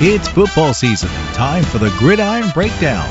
[0.00, 3.08] It's football season, time for the Gridiron Breakdown.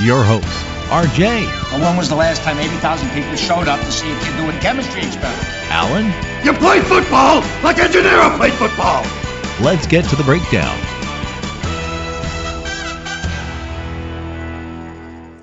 [0.00, 0.46] Your host,
[0.88, 1.44] RJ.
[1.72, 4.56] Well, when was the last time 80,000 people showed up to see a kid doing
[4.60, 5.44] chemistry experiments?
[5.70, 6.06] Alan.
[6.44, 9.02] You play football like a Gennaro played football.
[9.60, 10.78] Let's get to the breakdown.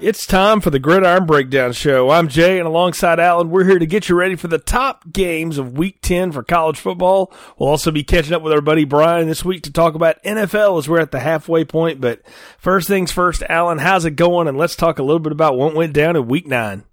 [0.02, 2.10] It's time for the Gridiron Breakdown Show.
[2.10, 5.60] I'm Jay, and alongside Alan, we're here to get you ready for the top games
[5.60, 7.32] of Week 10 for college football.
[7.60, 10.80] We'll also be catching up with our buddy Brian this week to talk about NFL
[10.80, 12.02] as we're at the halfway point.
[12.02, 12.24] But
[12.58, 14.48] first things first, Alan, how's it going?
[14.48, 16.84] And let's talk a little bit about what went down in Week 9.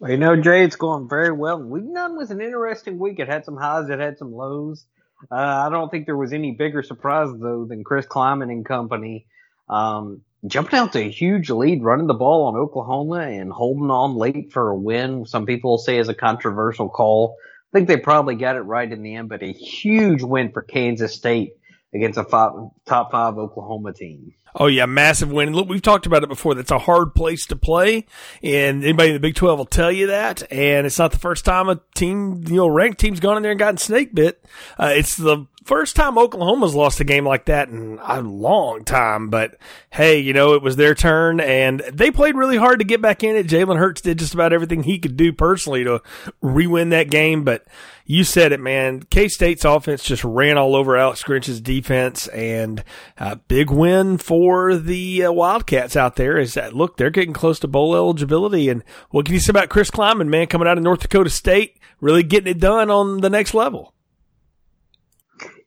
[0.00, 1.62] Well, you know, Jay, it's going very well.
[1.62, 3.20] Week 9 was an interesting week.
[3.20, 4.84] It had some highs, it had some lows.
[5.30, 9.26] Uh, I don't think there was any bigger surprise, though, than Chris Klieman and company.
[9.68, 14.16] Um, jumping out to a huge lead, running the ball on Oklahoma and holding on
[14.16, 15.24] late for a win.
[15.26, 17.36] Some people say is a controversial call.
[17.72, 20.62] I think they probably got it right in the end, but a huge win for
[20.62, 21.54] Kansas State
[21.94, 22.52] against a five,
[22.86, 24.34] top five Oklahoma team.
[24.58, 25.52] Oh yeah, massive win.
[25.52, 26.54] Look, we've talked about it before.
[26.54, 28.06] That's a hard place to play,
[28.42, 30.50] and anybody in the Big Twelve will tell you that.
[30.50, 33.52] And it's not the first time a team, you know, ranked team's gone in there
[33.52, 34.42] and gotten snake bit.
[34.78, 39.28] Uh, it's the first time Oklahoma's lost a game like that in a long time.
[39.28, 39.56] But
[39.90, 43.24] hey, you know, it was their turn, and they played really hard to get back
[43.24, 43.48] in it.
[43.48, 46.00] Jalen Hurts did just about everything he could do personally to
[46.40, 47.66] re-win that game, but
[48.06, 49.02] you said it, man.
[49.02, 52.84] K State's offense just ran all over Alex Grinch's defense, and
[53.18, 56.38] a big win for the uh, Wildcats out there.
[56.38, 58.68] Is that look, they're getting close to bowl eligibility.
[58.68, 61.80] And what can you say about Chris Klieman, man, coming out of North Dakota State,
[62.00, 63.92] really getting it done on the next level?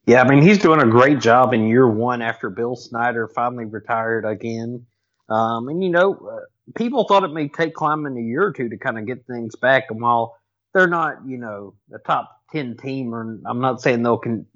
[0.10, 3.66] Yeah, I mean he's doing a great job in year one after Bill Snyder finally
[3.66, 4.88] retired again.
[5.30, 6.40] Um, and you know, uh,
[6.76, 9.56] people thought it may take Klieman a year or two to kind of get things
[9.56, 9.84] back.
[9.92, 10.36] And while
[10.74, 14.48] they're not, you know, a top 10 team, or I'm not saying they'll can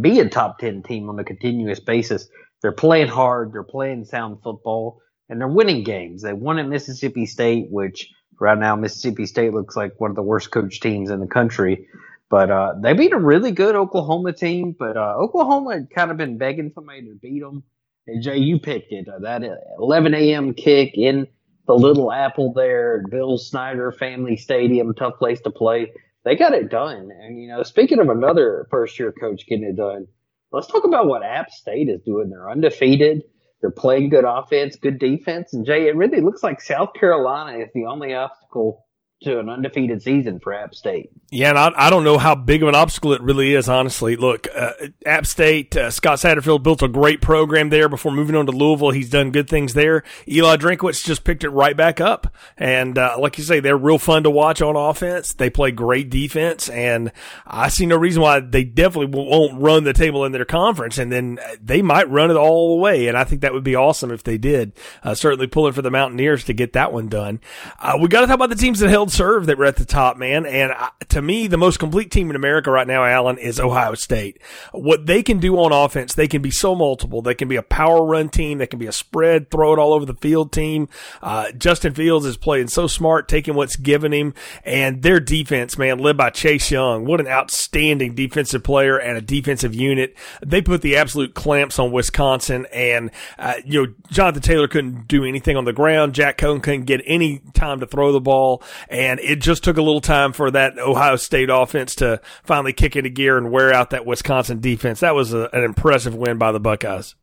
[0.00, 2.28] be a top 10 team on a continuous basis.
[2.60, 6.22] They're playing hard, they're playing sound football, and they're winning games.
[6.22, 10.22] They won at Mississippi State, which right now Mississippi State looks like one of the
[10.22, 11.86] worst coach teams in the country.
[12.30, 14.74] But uh, they beat a really good Oklahoma team.
[14.78, 17.64] But uh, Oklahoma had kind of been begging somebody to beat them.
[18.06, 19.08] And Jay, you picked it.
[19.08, 19.42] Uh, that
[19.78, 20.54] 11 a.m.
[20.54, 21.26] kick in
[21.66, 25.92] the Little Apple there, Bill Snyder Family Stadium, tough place to play.
[26.24, 27.10] They got it done.
[27.20, 30.06] And, you know, speaking of another first year coach getting it done,
[30.52, 32.30] let's talk about what App State is doing.
[32.30, 33.22] They're undefeated.
[33.60, 35.52] They're playing good offense, good defense.
[35.52, 38.86] And Jay, it really looks like South Carolina is the only obstacle
[39.22, 41.10] to an undefeated season for App State.
[41.30, 44.16] Yeah, and I, I don't know how big of an obstacle it really is, honestly.
[44.16, 44.72] Look, uh,
[45.04, 48.90] App State, uh, Scott Satterfield built a great program there before moving on to Louisville.
[48.90, 50.02] He's done good things there.
[50.26, 52.34] Eli Drinkwitz just picked it right back up.
[52.56, 55.34] And uh, like you say, they're real fun to watch on offense.
[55.34, 57.12] They play great defense, and
[57.46, 61.12] I see no reason why they definitely won't run the table in their conference, and
[61.12, 63.06] then they might run it all the way.
[63.06, 64.72] And I think that would be awesome if they did.
[65.04, 67.40] Uh, certainly pulling for the Mountaineers to get that one done.
[67.78, 69.84] Uh, we got to talk about the teams that held serve that were at the
[69.84, 70.46] top, man.
[70.46, 73.94] And uh, to me, the most complete team in America right now, Alan, is Ohio
[73.94, 74.40] State.
[74.72, 77.22] What they can do on offense, they can be so multiple.
[77.22, 78.58] They can be a power run team.
[78.58, 80.88] They can be a spread, throw it all over the field team.
[81.22, 84.34] Uh, Justin Fields is playing so smart, taking what's given him.
[84.64, 87.04] And their defense, man, led by Chase Young.
[87.04, 90.16] What an outstanding defensive player and a defensive unit.
[90.44, 92.66] They put the absolute clamps on Wisconsin.
[92.72, 96.14] And, uh, you know, Jonathan Taylor couldn't do anything on the ground.
[96.14, 98.62] Jack Coan couldn't get any time to throw the ball.
[99.00, 103.08] It just took a little time for that Ohio State offense to finally kick into
[103.08, 105.00] gear and wear out that Wisconsin defense.
[105.00, 107.14] That was a, an impressive win by the Buckeyes.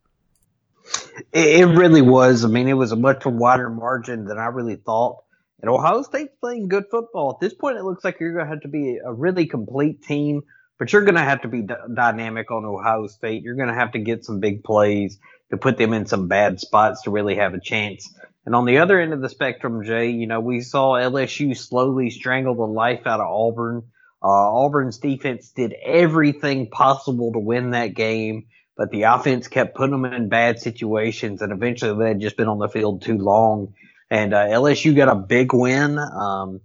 [1.34, 2.46] It really was.
[2.46, 5.24] I mean, it was a much wider margin than I really thought.
[5.62, 7.32] And Ohio State's playing good football.
[7.32, 10.04] At this point, it looks like you're going to have to be a really complete
[10.04, 10.44] team,
[10.78, 13.44] but you're going to have to be d- dynamic on Ohio State.
[13.44, 15.18] You're going to have to get some big plays
[15.50, 18.14] to put them in some bad spots to really have a chance.
[18.48, 22.10] And on the other end of the spectrum, Jay, you know, we saw LSU slowly
[22.10, 23.84] strangle the life out of Auburn.
[24.24, 28.46] Uh, Auburn's defense did everything possible to win that game,
[28.78, 32.48] but the offense kept putting them in bad situations, and eventually they had just been
[32.48, 33.74] on the field too long.
[34.10, 36.00] And uh, LSU got a big win.
[36.00, 36.62] Um,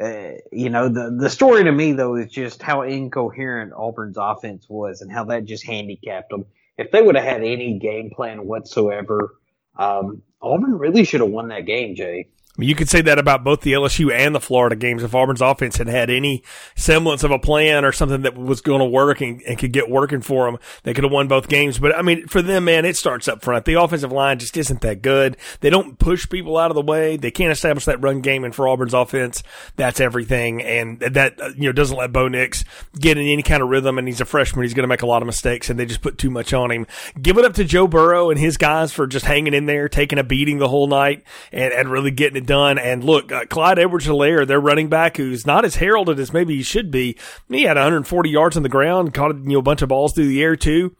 [0.00, 4.66] uh, you know, the the story to me though is just how incoherent Auburn's offense
[4.68, 6.46] was, and how that just handicapped them.
[6.76, 9.36] If they would have had any game plan whatsoever,
[9.78, 12.28] um, Auburn really should have won that game, Jay.
[12.58, 15.02] Mean, you could say that about both the LSU and the Florida games.
[15.02, 16.42] If Auburn's offense had had any
[16.74, 19.88] semblance of a plan or something that was going to work and, and could get
[19.88, 21.78] working for them, they could have won both games.
[21.78, 23.64] But I mean, for them, man, it starts up front.
[23.64, 25.36] The offensive line just isn't that good.
[25.60, 27.16] They don't push people out of the way.
[27.16, 28.42] They can't establish that run game.
[28.42, 29.44] And for Auburn's offense,
[29.76, 30.60] that's everything.
[30.60, 32.64] And that, you know, doesn't let Bo Nix
[32.98, 33.98] get in any kind of rhythm.
[33.98, 34.64] And he's a freshman.
[34.64, 36.72] He's going to make a lot of mistakes and they just put too much on
[36.72, 36.88] him.
[37.22, 40.18] Give it up to Joe Burrow and his guys for just hanging in there, taking
[40.18, 41.22] a beating the whole night
[41.52, 42.78] and, and really getting it done.
[42.78, 46.62] And look, uh, Clyde Edwards-Helaire, their running back, who's not as heralded as maybe he
[46.64, 47.16] should be.
[47.48, 50.26] He had 140 yards on the ground, caught you know, a bunch of balls through
[50.26, 50.96] the air too.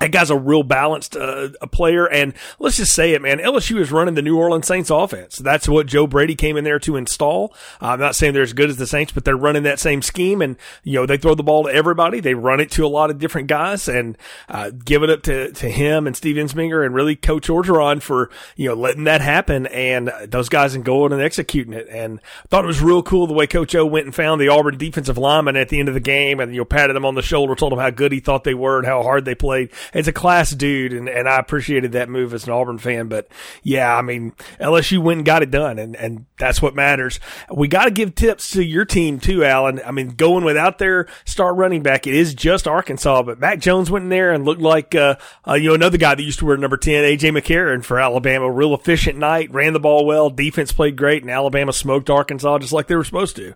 [0.00, 3.38] That guy's a real balanced uh, a player, and let's just say it, man.
[3.38, 5.36] LSU is running the New Orleans Saints offense.
[5.36, 7.54] That's what Joe Brady came in there to install.
[7.80, 10.02] Uh, I'm not saying they're as good as the Saints, but they're running that same
[10.02, 12.18] scheme, and you know they throw the ball to everybody.
[12.18, 14.18] They run it to a lot of different guys, and
[14.48, 18.30] uh, give it up to to him and Steve Ensminger and really Coach Orgeron for
[18.56, 21.86] you know letting that happen, and those guys and going and executing it.
[21.88, 24.48] And I thought it was real cool the way Coach O went and found the
[24.48, 27.14] Auburn defensive lineman at the end of the game, and you know patted them on
[27.14, 29.70] the shoulder, told them how good he thought they were and how hard they played
[29.92, 33.08] it's a class dude, and, and I appreciated that move as an Auburn fan.
[33.08, 33.28] But
[33.62, 37.20] yeah, I mean, LSU went and got it done, and, and that's what matters.
[37.54, 39.80] We got to give tips to your team too, Alan.
[39.84, 43.90] I mean, going without their star running back, it is just Arkansas, but Mac Jones
[43.90, 45.16] went in there and looked like uh,
[45.46, 48.50] uh, you know another guy that used to wear number ten, AJ McCarron for Alabama.
[48.50, 52.72] Real efficient night, ran the ball well, defense played great, and Alabama smoked Arkansas just
[52.72, 53.54] like they were supposed to.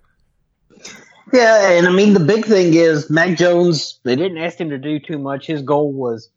[1.32, 4.00] Yeah, and I mean the big thing is Mac Jones.
[4.04, 5.46] They didn't ask him to do too much.
[5.46, 6.30] His goal was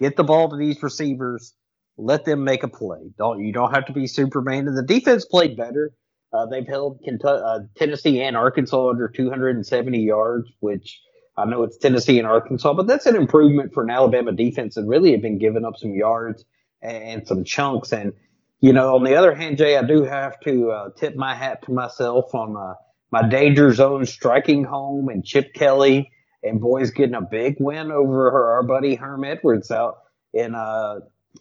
[0.00, 1.54] get the ball to these receivers,
[1.96, 3.12] let them make a play.
[3.18, 4.66] Don't you don't have to be Superman.
[4.66, 5.92] And the defense played better.
[6.32, 11.00] Uh, they've held Kentucky, uh, Tennessee and Arkansas under 270 yards, which
[11.36, 14.86] I know it's Tennessee and Arkansas, but that's an improvement for an Alabama defense that
[14.86, 16.44] really have been giving up some yards
[16.80, 17.92] and, and some chunks.
[17.92, 18.12] And
[18.60, 21.62] you know, on the other hand, Jay, I do have to uh, tip my hat
[21.66, 22.74] to myself on uh,
[23.12, 26.10] my danger zone striking home and Chip Kelly
[26.42, 29.98] and boys getting a big win over her, our buddy Herm Edwards out
[30.32, 31.00] in uh,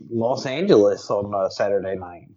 [0.09, 2.27] Los Angeles on uh, Saturday night.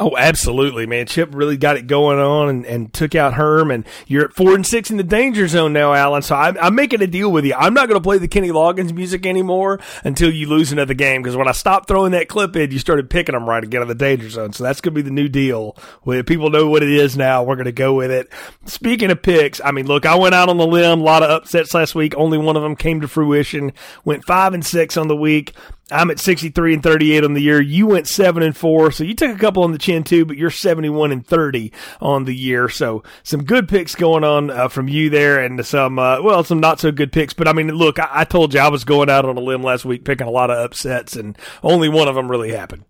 [0.00, 1.06] Oh, absolutely, man.
[1.06, 4.54] Chip really got it going on and, and took out Herm, and you're at four
[4.54, 6.22] and six in the danger zone now, Alan.
[6.22, 7.54] So I'm, I'm making a deal with you.
[7.54, 11.20] I'm not going to play the Kenny Loggins music anymore until you lose another game.
[11.20, 13.88] Because when I stopped throwing that clip in, you started picking them right again in
[13.88, 14.52] the danger zone.
[14.52, 15.76] So that's going to be the new deal.
[16.02, 18.28] Where people know what it is now, we're going to go with it.
[18.66, 21.00] Speaking of picks, I mean, look, I went out on the limb.
[21.00, 22.14] A lot of upsets last week.
[22.16, 23.72] Only one of them came to fruition.
[24.04, 25.54] Went five and six on the week.
[25.90, 27.60] I'm at 63 and 38 on the year.
[27.60, 28.92] You went 7 and 4.
[28.92, 32.24] So you took a couple on the chin too, but you're 71 and 30 on
[32.24, 32.68] the year.
[32.68, 36.60] So some good picks going on uh, from you there and some, uh, well, some
[36.60, 37.32] not so good picks.
[37.32, 39.62] But I mean, look, I-, I told you I was going out on a limb
[39.62, 42.84] last week picking a lot of upsets and only one of them really happened.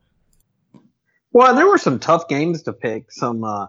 [1.31, 3.13] Well, there were some tough games to pick.
[3.13, 3.67] Some, uh,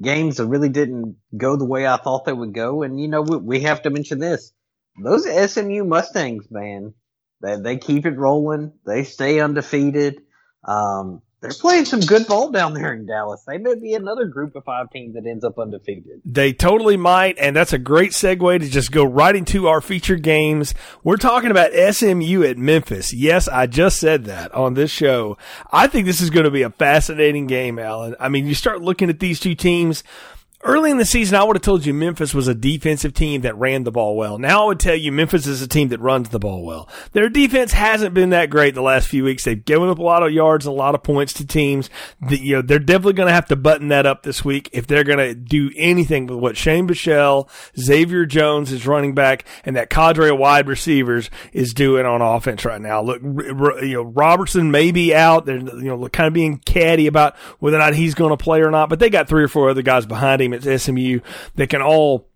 [0.00, 2.82] games that really didn't go the way I thought they would go.
[2.82, 4.52] And, you know, we, we have to mention this.
[5.02, 6.94] Those SMU Mustangs, man,
[7.42, 8.72] they, they keep it rolling.
[8.86, 10.22] They stay undefeated.
[10.64, 13.42] Um, they're playing some good ball down there in Dallas.
[13.48, 16.22] They may be another group of five team that ends up undefeated.
[16.24, 20.22] They totally might, and that's a great segue to just go right into our featured
[20.22, 20.72] games.
[21.02, 23.12] We're talking about SMU at Memphis.
[23.12, 25.36] Yes, I just said that on this show.
[25.72, 28.14] I think this is going to be a fascinating game, Alan.
[28.20, 30.04] I mean, you start looking at these two teams.
[30.64, 33.56] Early in the season, I would have told you Memphis was a defensive team that
[33.56, 34.38] ran the ball well.
[34.38, 36.88] Now I would tell you Memphis is a team that runs the ball well.
[37.10, 39.42] Their defense hasn't been that great the last few weeks.
[39.42, 41.90] They've given up a lot of yards, a lot of points to teams.
[42.20, 44.86] That, you know, they're definitely going to have to button that up this week if
[44.86, 49.74] they're going to do anything with what Shane Buechele, Xavier Jones is running back, and
[49.74, 53.02] that cadre of wide receivers is doing on offense right now.
[53.02, 55.44] Look, you know, Robertson may be out.
[55.44, 58.60] They're, you know, kind of being catty about whether or not he's going to play
[58.60, 61.20] or not, but they got three or four other guys behind him team at SMU
[61.56, 62.28] that can all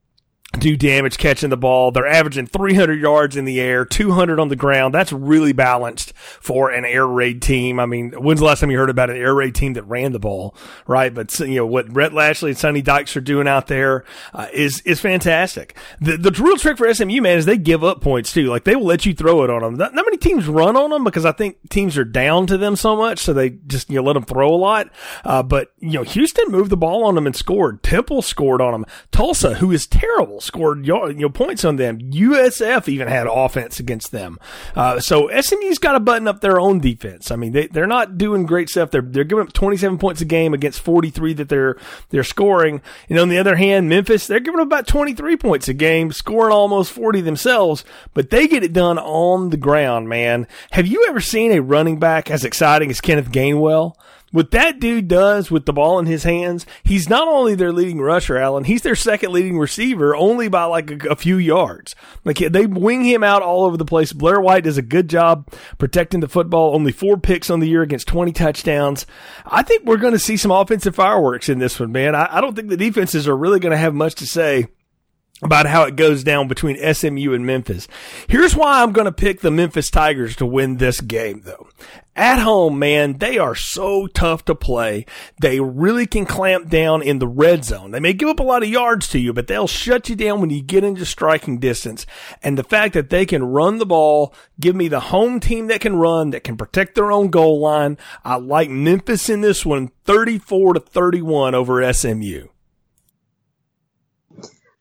[0.53, 1.91] do damage catching the ball.
[1.91, 4.95] They're averaging 300 yards in the air, 200 on the ground.
[4.95, 7.79] That's really balanced for an air raid team.
[7.79, 10.13] I mean, when's the last time you heard about an air raid team that ran
[10.13, 11.13] the ball, right?
[11.13, 14.81] But you know what Rhett Lashlee and Sonny Dykes are doing out there uh, is
[14.83, 15.77] is fantastic.
[16.01, 18.47] The the real trick for SMU man is they give up points too.
[18.47, 19.75] Like they will let you throw it on them.
[19.75, 22.77] Not, not many teams run on them because I think teams are down to them
[22.77, 24.91] so much, so they just you know let them throw a lot.
[25.25, 27.83] Uh, but you know Houston moved the ball on them and scored.
[27.83, 28.87] Temple scored on them.
[29.11, 31.99] Tulsa, who is terrible scored you know points on them.
[31.99, 34.39] USF even had offense against them.
[34.75, 37.31] Uh, so SMU's got to button up their own defense.
[37.31, 38.91] I mean, they they're not doing great stuff.
[38.91, 41.77] They're they're giving up 27 points a game against 43 that they're
[42.11, 42.81] they're scoring.
[43.09, 46.53] And on the other hand, Memphis they're giving up about 23 points a game, scoring
[46.53, 50.09] almost 40 themselves, but they get it done on the ground.
[50.09, 53.95] Man, have you ever seen a running back as exciting as Kenneth Gainwell?
[54.37, 58.03] What that dude does with the ball in his hands, he's not only their leading
[58.03, 61.97] rusher, Allen, he's their second leading receiver only by like a, a, few yards.
[62.23, 64.13] Like they wing him out all over the place.
[64.13, 66.75] Blair White does a good job protecting the football.
[66.75, 69.07] Only four picks on the year against 20 touchdowns.
[69.47, 72.15] I think we're going to see some offensive fireworks in this one, man.
[72.15, 74.67] I, I don't think the defenses are really going to have much to say
[75.43, 77.87] about how it goes down between SMU and Memphis.
[78.27, 81.69] Here's why I'm going to pick the Memphis Tigers to win this game though.
[82.15, 85.05] At home, man, they are so tough to play.
[85.39, 87.91] They really can clamp down in the red zone.
[87.91, 90.41] They may give up a lot of yards to you, but they'll shut you down
[90.41, 92.07] when you get into striking distance.
[92.43, 95.83] And the fact that they can run the ball, give me the home team that
[95.83, 97.99] can run, that can protect their own goal line.
[98.25, 102.49] I like Memphis in this one, 34 to 31 over SMU.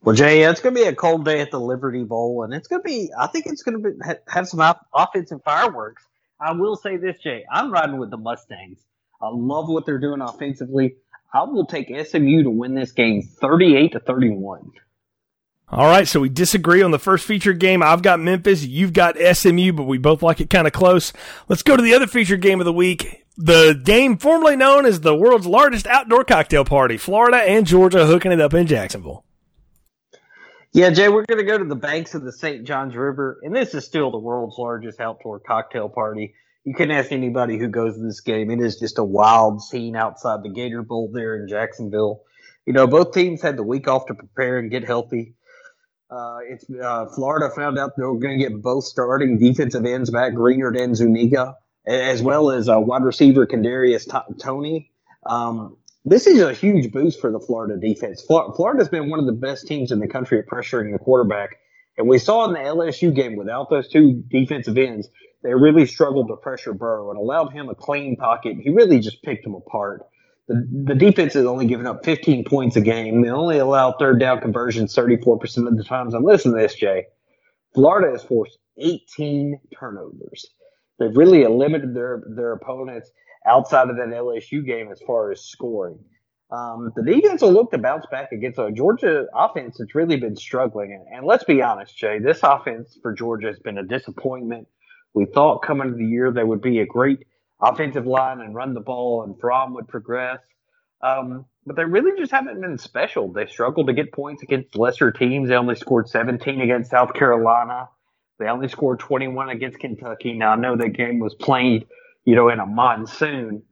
[0.05, 2.67] Well, Jay, it's going to be a cold day at the Liberty Bowl, and it's
[2.67, 3.09] going to be.
[3.17, 3.97] I think it's going to be,
[4.27, 4.61] have some
[4.93, 6.03] offensive fireworks.
[6.39, 7.43] I will say this, Jay.
[7.51, 8.77] I'm riding with the Mustangs.
[9.19, 10.97] I love what they're doing offensively.
[11.33, 14.73] I will take SMU to win this game, 38 to 31.
[15.69, 17.81] All right, so we disagree on the first featured game.
[17.81, 21.13] I've got Memphis, you've got SMU, but we both like it kind of close.
[21.49, 23.25] Let's go to the other featured game of the week.
[23.37, 28.31] The game formerly known as the world's largest outdoor cocktail party, Florida and Georgia hooking
[28.31, 29.24] it up in Jacksonville.
[30.75, 32.65] Yeah, Jay, we're going to go to the banks of the St.
[32.65, 36.33] Johns River, and this is still the world's largest outdoor cocktail party.
[36.65, 38.51] You can ask anybody who goes to this game.
[38.51, 42.23] It is just a wild scene outside the Gator Bowl there in Jacksonville.
[42.65, 45.35] You know, both teams had the week off to prepare and get healthy.
[46.11, 50.09] Uh, it's uh, Florida found out they were going to get both starting defensive ends
[50.09, 51.55] back, Greenard and Zuniga,
[51.87, 54.91] as well as uh, wide receiver Kadarius Toney.
[55.25, 58.21] Um, this is a huge boost for the Florida defense.
[58.21, 61.57] Florida's been one of the best teams in the country at pressuring the quarterback.
[61.97, 65.09] And we saw in the LSU game without those two defensive ends,
[65.41, 68.57] they really struggled to pressure Burrow and allowed him a clean pocket.
[68.61, 70.03] He really just picked him apart.
[70.47, 73.23] The, the defense has only given up 15 points a game.
[73.23, 76.13] They only allow third down conversions 34% of the times.
[76.13, 77.05] And listen to this, Jay.
[77.73, 80.45] Florida has forced 18 turnovers.
[80.99, 83.09] They've really limited their, their opponents
[83.47, 85.99] outside of that LSU game as far as scoring.
[86.51, 90.35] Um, the defense will look to bounce back against a Georgia offense that's really been
[90.35, 90.93] struggling.
[90.93, 94.67] And, and, let's be honest, Jay, this offense for Georgia has been a disappointment.
[95.13, 97.25] We thought coming to the year they would be a great
[97.59, 100.39] offensive line and run the ball, and Fromm would progress.
[101.01, 103.31] Um, but they really just haven't been special.
[103.31, 105.49] They struggled to get points against lesser teams.
[105.49, 107.89] They only scored 17 against South Carolina.
[108.37, 110.33] They only scored 21 against Kentucky.
[110.33, 111.87] Now I know that game was played
[112.25, 113.63] you know, in a monsoon.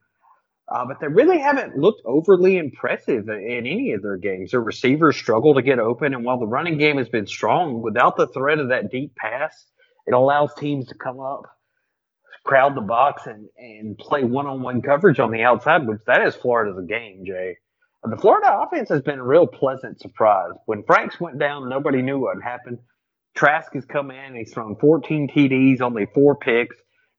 [0.72, 4.51] Uh, but they really haven't looked overly impressive in any of their games.
[4.51, 8.15] Their receivers struggle to get open, and while the running game has been strong, without
[8.15, 9.65] the threat of that deep pass,
[10.07, 11.43] it allows teams to come up,
[12.45, 16.86] crowd the box, and, and play one-on-one coverage on the outside, which that is Florida's
[16.88, 17.57] game, Jay.
[18.03, 20.51] The Florida offense has been a real pleasant surprise.
[20.65, 22.79] When Franks went down, nobody knew what happened.
[23.36, 26.75] Trask has come in, he's thrown 14 TDs, only four picks.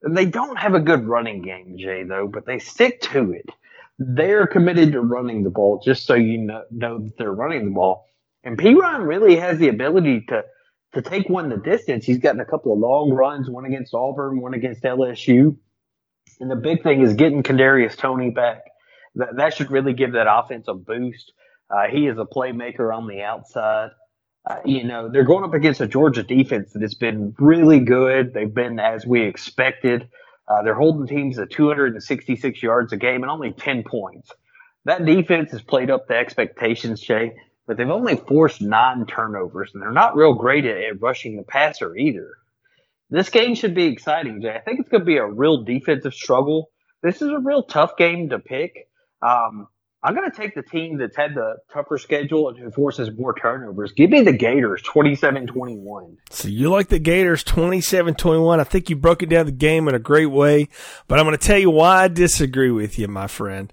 [0.09, 3.49] They don't have a good running game, Jay, though, but they stick to it.
[3.99, 7.71] They're committed to running the ball, just so you know, know that they're running the
[7.71, 8.07] ball.
[8.43, 10.45] And Perine really has the ability to
[10.95, 12.05] to take one the distance.
[12.05, 15.57] He's gotten a couple of long runs, one against Auburn, one against LSU.
[16.41, 18.63] And the big thing is getting Kadarius Toney back.
[19.17, 21.33] That, that should really give that offense a boost.
[21.71, 23.91] Uh, he is a playmaker on the outside.
[24.47, 28.35] Uh, you know, they're going up against a Georgia defense that has been really good.
[28.35, 30.09] They've been as we expected.
[30.47, 34.31] Uh, they're holding teams at 266 yards a game and only 10 points.
[34.85, 37.33] That defense has played up the expectations, Jay,
[37.67, 41.43] but they've only forced nine turnovers, and they're not real great at, at rushing the
[41.43, 42.29] passer either.
[43.09, 44.55] This game should be exciting, Jay.
[44.55, 46.71] I think it's going to be a real defensive struggle.
[47.03, 48.89] This is a real tough game to pick.
[49.23, 49.69] Um,
[50.05, 53.35] I'm going to take the team that's had the tougher schedule and who forces more
[53.35, 53.93] turnovers.
[53.93, 56.19] Give me the Gators 27 21.
[56.29, 58.61] So you like the Gators 27 21.
[58.61, 60.69] I think you broke it down the game in a great way,
[61.09, 63.73] but I'm going to tell you why I disagree with you, my friend.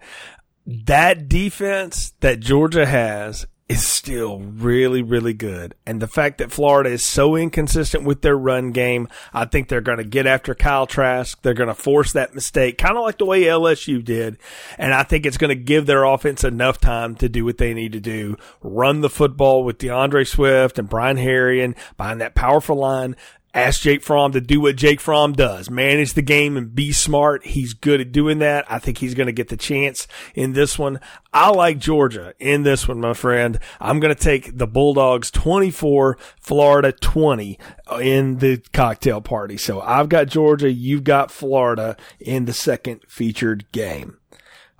[0.65, 5.75] That defense that Georgia has is still really, really good.
[5.85, 9.79] And the fact that Florida is so inconsistent with their run game, I think they're
[9.79, 11.41] going to get after Kyle Trask.
[11.41, 14.37] They're going to force that mistake, kind of like the way LSU did.
[14.77, 17.73] And I think it's going to give their offense enough time to do what they
[17.73, 18.35] need to do.
[18.61, 23.15] Run the football with D'Andre Swift and Brian Herrien behind that powerful line
[23.53, 27.45] ask Jake Fromm to do what Jake Fromm does, manage the game and be smart.
[27.45, 28.65] He's good at doing that.
[28.69, 30.99] I think he's going to get the chance in this one.
[31.33, 33.59] I like Georgia in this one, my friend.
[33.79, 37.59] I'm going to take the Bulldogs 24, Florida 20
[38.01, 39.57] in the cocktail party.
[39.57, 40.71] So I've got Georgia.
[40.71, 44.17] You've got Florida in the second featured game.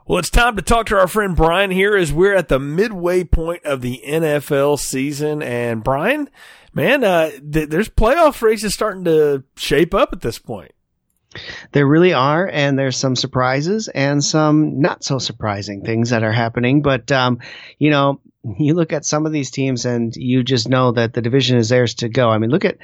[0.08, 3.24] Well, it's time to talk to our friend Brian here as we're at the midway
[3.24, 5.42] point of the NFL season.
[5.42, 6.30] And Brian,
[6.74, 10.72] man, uh, th- there's playoff races starting to shape up at this point.
[11.72, 16.34] There really are, and there's some surprises and some not so surprising things that are
[16.34, 16.82] happening.
[16.82, 17.40] But um,
[17.80, 18.20] you know,
[18.60, 21.70] you look at some of these teams, and you just know that the division is
[21.70, 22.30] theirs to go.
[22.30, 22.80] I mean, look at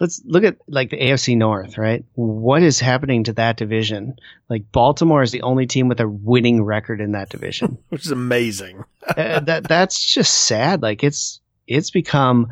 [0.00, 2.04] let's look at like the AFC North, right?
[2.14, 4.16] What is happening to that division?
[4.48, 8.10] Like Baltimore is the only team with a winning record in that division, which is
[8.10, 8.82] amazing.
[9.06, 10.82] uh, that that's just sad.
[10.82, 12.48] Like it's it's become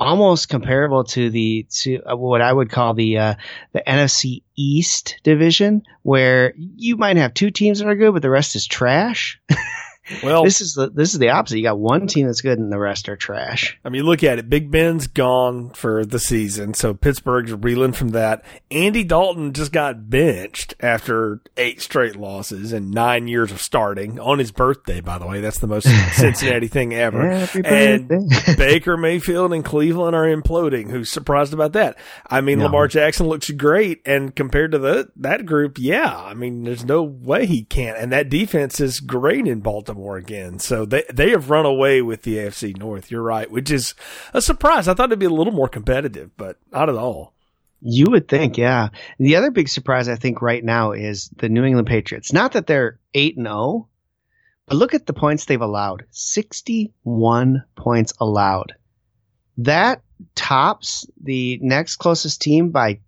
[0.00, 3.34] almost comparable to the to uh, what I would call the uh,
[3.72, 8.30] the NFC East division, where you might have two teams that are good, but the
[8.30, 9.40] rest is trash.
[10.22, 11.58] Well, this is the this is the opposite.
[11.58, 13.78] You got one team that's good, and the rest are trash.
[13.84, 14.48] I mean, look at it.
[14.50, 18.44] Big Ben's gone for the season, so Pittsburgh's reeling from that.
[18.70, 24.38] Andy Dalton just got benched after eight straight losses and nine years of starting on
[24.38, 25.00] his birthday.
[25.00, 25.84] By the way, that's the most
[26.16, 27.48] Cincinnati thing ever.
[27.64, 28.08] and
[28.56, 30.90] Baker Mayfield and Cleveland are imploding.
[30.90, 31.96] Who's surprised about that?
[32.26, 32.64] I mean, no.
[32.66, 36.16] Lamar Jackson looks great, and compared to the that group, yeah.
[36.16, 37.96] I mean, there's no way he can't.
[37.96, 39.99] And that defense is great in Baltimore.
[40.00, 40.58] Baltimore again.
[40.58, 43.10] So they they have run away with the AFC North.
[43.10, 43.94] You're right, which is
[44.32, 44.88] a surprise.
[44.88, 47.34] I thought it'd be a little more competitive, but not at all.
[47.82, 48.90] You would think, yeah.
[49.18, 52.32] The other big surprise I think right now is the New England Patriots.
[52.32, 53.88] Not that they're 8 and 0,
[54.66, 56.04] but look at the points they've allowed.
[56.10, 58.74] 61 points allowed.
[59.58, 60.02] That
[60.34, 63.00] tops the next closest team by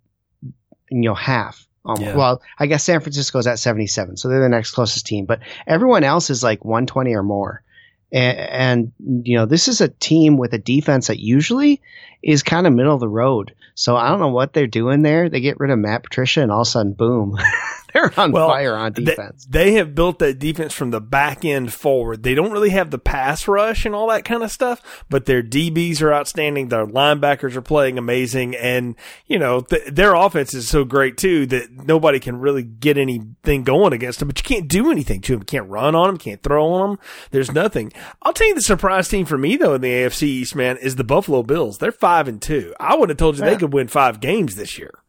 [0.89, 1.67] you know half.
[1.85, 2.15] Um, yeah.
[2.15, 5.25] Well, I guess San Francisco's at 77, so they're the next closest team.
[5.25, 7.63] But everyone else is like 120 or more.
[8.11, 11.81] And, and, you know, this is a team with a defense that usually
[12.21, 13.53] is kind of middle of the road.
[13.75, 15.29] So I don't know what they're doing there.
[15.29, 17.37] They get rid of Matt Patricia, and all of a sudden, boom.
[17.93, 19.45] they're on well, fire on defense.
[19.47, 22.23] They, they, have built that defense from the back end forward.
[22.23, 25.43] They don't really have the pass rush and all that kind of stuff, but their
[25.43, 26.69] DBs are outstanding.
[26.69, 28.55] Their linebackers are playing amazing.
[28.55, 28.95] And,
[29.27, 33.63] you know, th- their offense is so great too that nobody can really get anything
[33.63, 35.41] going against them, but you can't do anything to them.
[35.41, 36.99] You can't run on them, can't throw on them.
[37.31, 37.91] There's nothing.
[38.21, 40.95] I'll tell you the surprise team for me though in the AFC East, man, is
[40.95, 41.77] the Buffalo Bills.
[41.77, 42.73] They're five and two.
[42.79, 43.51] I would have told you yeah.
[43.51, 45.02] they could win five games this year.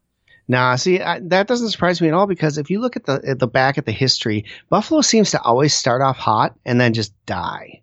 [0.47, 3.21] Nah, see, I, that doesn't surprise me at all because if you look at the
[3.27, 6.93] at the back at the history, Buffalo seems to always start off hot and then
[6.93, 7.81] just die.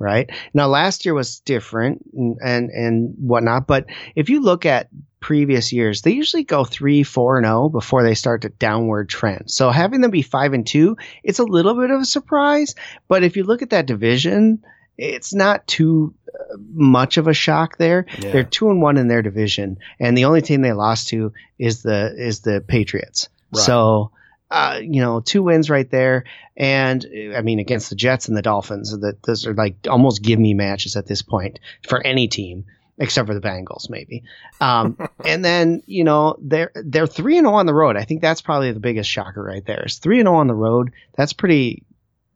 [0.00, 4.88] Right now, last year was different and, and and whatnot, but if you look at
[5.20, 9.08] previous years, they usually go three, four, and zero oh before they start to downward
[9.08, 9.50] trend.
[9.50, 12.76] So having them be five and two, it's a little bit of a surprise.
[13.08, 14.62] But if you look at that division,
[14.98, 18.06] it's not too uh, much of a shock there.
[18.18, 18.32] Yeah.
[18.32, 21.82] They're two and one in their division, and the only team they lost to is
[21.82, 23.28] the is the Patriots.
[23.54, 23.64] Right.
[23.64, 24.10] So,
[24.50, 26.24] uh, you know, two wins right there,
[26.56, 28.90] and I mean against the Jets and the Dolphins.
[28.90, 32.66] That those are like almost give me matches at this point for any team
[33.00, 34.24] except for the Bengals, maybe.
[34.60, 37.96] Um, and then you know they're they're three and zero oh on the road.
[37.96, 39.84] I think that's probably the biggest shocker right there.
[39.86, 40.92] Is three and zero oh on the road.
[41.16, 41.84] That's pretty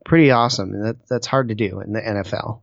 [0.05, 0.73] pretty awesome.
[0.73, 2.61] And that, that's hard to do in the NFL.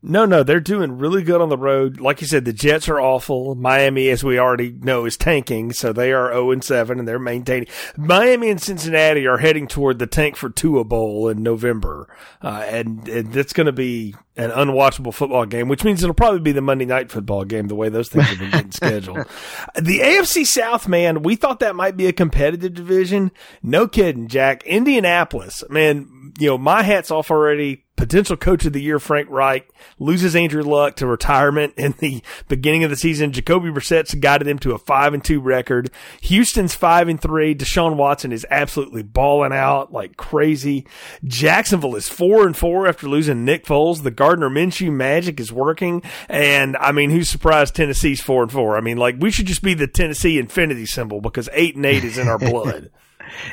[0.00, 2.00] No, no, they're doing really good on the road.
[2.00, 3.56] Like you said, the Jets are awful.
[3.56, 7.18] Miami, as we already know, is tanking, so they are 0 and 7 and they're
[7.18, 7.66] maintaining.
[7.96, 12.08] Miami and Cincinnati are heading toward the tank for Tua Bowl in November.
[12.40, 16.40] Uh, and, and it's going to be an unwatchable football game, which means it'll probably
[16.40, 19.18] be the Monday night football game, the way those things have been getting scheduled.
[19.74, 23.32] The AFC South, man, we thought that might be a competitive division.
[23.62, 24.62] No kidding, Jack.
[24.64, 29.68] Indianapolis, man, you know, my hat's off already potential coach of the year, Frank Reich,
[29.98, 33.32] loses Andrew Luck to retirement in the beginning of the season.
[33.32, 35.90] Jacoby Brissett's guided them to a five and two record.
[36.22, 37.54] Houston's five and three.
[37.54, 40.86] Deshaun Watson is absolutely balling out like crazy.
[41.24, 44.02] Jacksonville is four and four after losing Nick Foles.
[44.02, 46.02] The Gardner Minshew magic is working.
[46.28, 48.76] And I mean, who's surprised Tennessee's four and four?
[48.76, 52.04] I mean, like we should just be the Tennessee infinity symbol because eight and eight
[52.04, 52.90] is in our blood.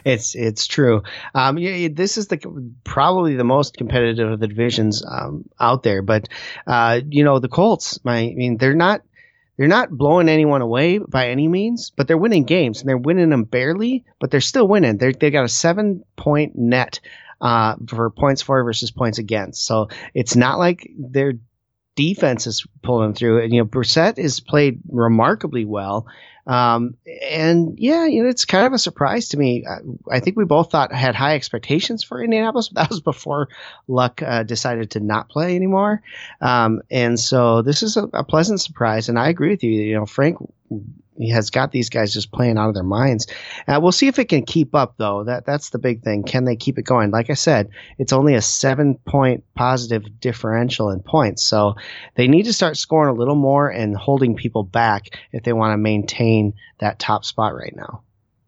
[0.03, 1.03] It's it's true.
[1.33, 6.01] Um, yeah, this is the probably the most competitive of the divisions um, out there.
[6.01, 6.29] But
[6.67, 7.99] uh, you know, the Colts.
[8.03, 9.01] My, I mean, they're not
[9.57, 13.29] they're not blowing anyone away by any means, but they're winning games and they're winning
[13.29, 14.97] them barely, but they're still winning.
[14.97, 16.99] They they got a seven point net
[17.41, 19.65] uh, for points for versus points against.
[19.65, 21.33] So it's not like their
[21.95, 23.43] defense is pulling through.
[23.43, 26.08] And you know, Brissett has played remarkably well.
[26.47, 29.65] Um, and yeah, you know, it's kind of a surprise to me.
[29.67, 33.49] I, I, think we both thought had high expectations for Indianapolis, but that was before
[33.88, 36.03] Luck uh, decided to not play anymore.
[36.41, 39.10] Um, and so this is a, a, pleasant surprise.
[39.10, 39.71] And I agree with you.
[39.71, 40.38] You know, Frank
[41.17, 43.28] he has got these guys just playing out of their minds.
[43.67, 45.23] Uh, we'll see if it can keep up, though.
[45.23, 46.23] That that's the big thing.
[46.23, 47.12] Can they keep it going?
[47.12, 51.75] Like I said, it's only a seven point positive differential in points, so
[52.15, 55.73] they need to start scoring a little more and holding people back if they want
[55.73, 58.01] to maintain that top spot right now.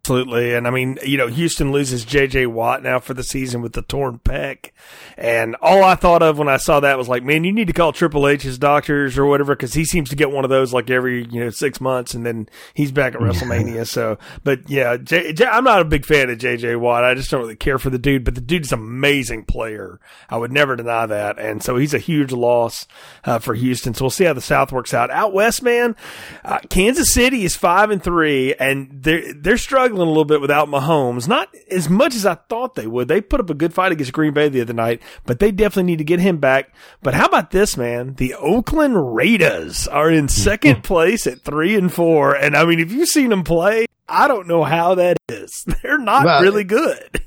[0.08, 0.54] Absolutely.
[0.54, 3.82] And I mean, you know, Houston loses JJ Watt now for the season with the
[3.82, 4.72] torn pec.
[5.18, 7.74] And all I thought of when I saw that was like, man, you need to
[7.74, 10.90] call Triple H's doctors or whatever because he seems to get one of those like
[10.90, 13.86] every, you know, six months and then he's back at WrestleMania.
[13.86, 17.04] so, but yeah, J, J, I'm not a big fan of JJ Watt.
[17.04, 20.00] I just don't really care for the dude, but the dude's an amazing player.
[20.30, 21.38] I would never deny that.
[21.38, 22.88] And so he's a huge loss
[23.26, 23.94] uh, for Houston.
[23.94, 25.12] So we'll see how the South works out.
[25.12, 25.98] Out West, man,
[26.46, 30.42] uh, Kansas City is five and three and they're, they're struggling struggling a little bit
[30.42, 31.28] without Mahomes.
[31.28, 33.08] Not as much as I thought they would.
[33.08, 35.92] They put up a good fight against Green Bay the other night, but they definitely
[35.92, 36.74] need to get him back.
[37.02, 38.16] But how about this, man?
[38.16, 40.30] The Oakland Raiders are in hmm.
[40.30, 42.36] second place at three and four.
[42.36, 45.66] And I mean, if you've seen them play, I don't know how that is.
[45.84, 47.27] They're not well, really good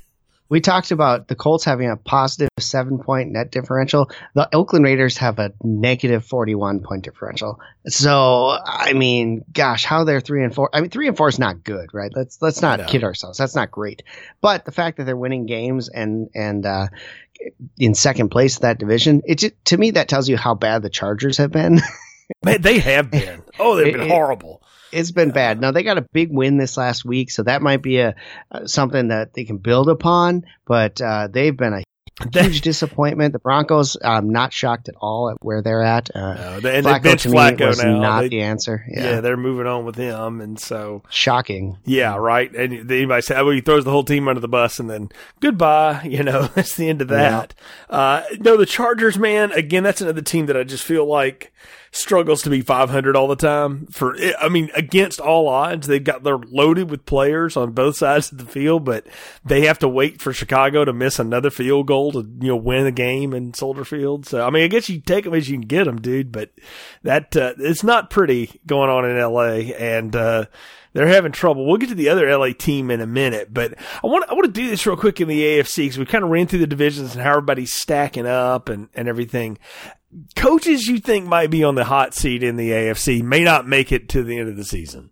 [0.51, 4.11] we talked about the Colts having a positive seven point net differential.
[4.35, 7.61] The Oakland Raiders have a negative 41 point differential.
[7.87, 10.69] So, I mean, gosh, how they're three and four.
[10.73, 12.11] I mean, three and four is not good, right?
[12.13, 13.37] Let's, let's not kid ourselves.
[13.37, 14.03] That's not great.
[14.41, 16.87] But the fact that they're winning games and, and, uh,
[17.77, 20.81] in second place in that division, it just, to me, that tells you how bad
[20.81, 21.79] the Chargers have been.
[22.43, 23.41] Man, they have been.
[23.57, 24.61] Oh, they've been horrible
[24.91, 25.61] it's been bad.
[25.61, 28.15] Now they got a big win this last week, so that might be a
[28.51, 30.45] uh, something that they can build upon.
[30.65, 31.83] But uh, they've been a
[32.33, 33.33] huge disappointment.
[33.33, 36.13] The Broncos, I'm not shocked at all at where they're at.
[36.15, 37.99] Uh, no, and Flacco, to Flacco me was now.
[37.99, 38.85] not they, the answer.
[38.87, 39.03] Yeah.
[39.03, 39.21] yeah.
[39.21, 41.77] they're moving on with him, and so shocking.
[41.85, 42.53] Yeah, right.
[42.53, 45.99] And anybody say, well, he throws the whole team under the bus, and then goodbye.
[46.11, 47.53] You know, that's the end of that.
[47.89, 47.95] Yeah.
[47.95, 49.53] Uh, no, the Chargers, man.
[49.53, 51.53] Again, that's another team that I just feel like
[51.93, 56.23] struggles to be 500 all the time for I mean against all odds they've got
[56.23, 59.05] they're loaded with players on both sides of the field but
[59.43, 62.85] they have to wait for Chicago to miss another field goal to you know win
[62.85, 65.57] the game in Soldier Field so I mean I guess you take them as you
[65.57, 66.51] can get them dude but
[67.03, 70.45] that uh, it's not pretty going on in LA and uh,
[70.93, 71.65] they're having trouble.
[71.65, 74.45] We'll get to the other LA team in a minute, but I want I want
[74.45, 76.67] to do this real quick in the AFC because we kind of ran through the
[76.67, 79.57] divisions and how everybody's stacking up and and everything
[80.35, 83.91] coaches you think might be on the hot seat in the AFC may not make
[83.91, 85.11] it to the end of the season?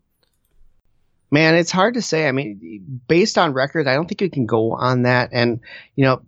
[1.31, 2.27] Man, it's hard to say.
[2.27, 5.29] I mean, based on record, I don't think you can go on that.
[5.31, 5.59] And,
[5.95, 6.21] you know,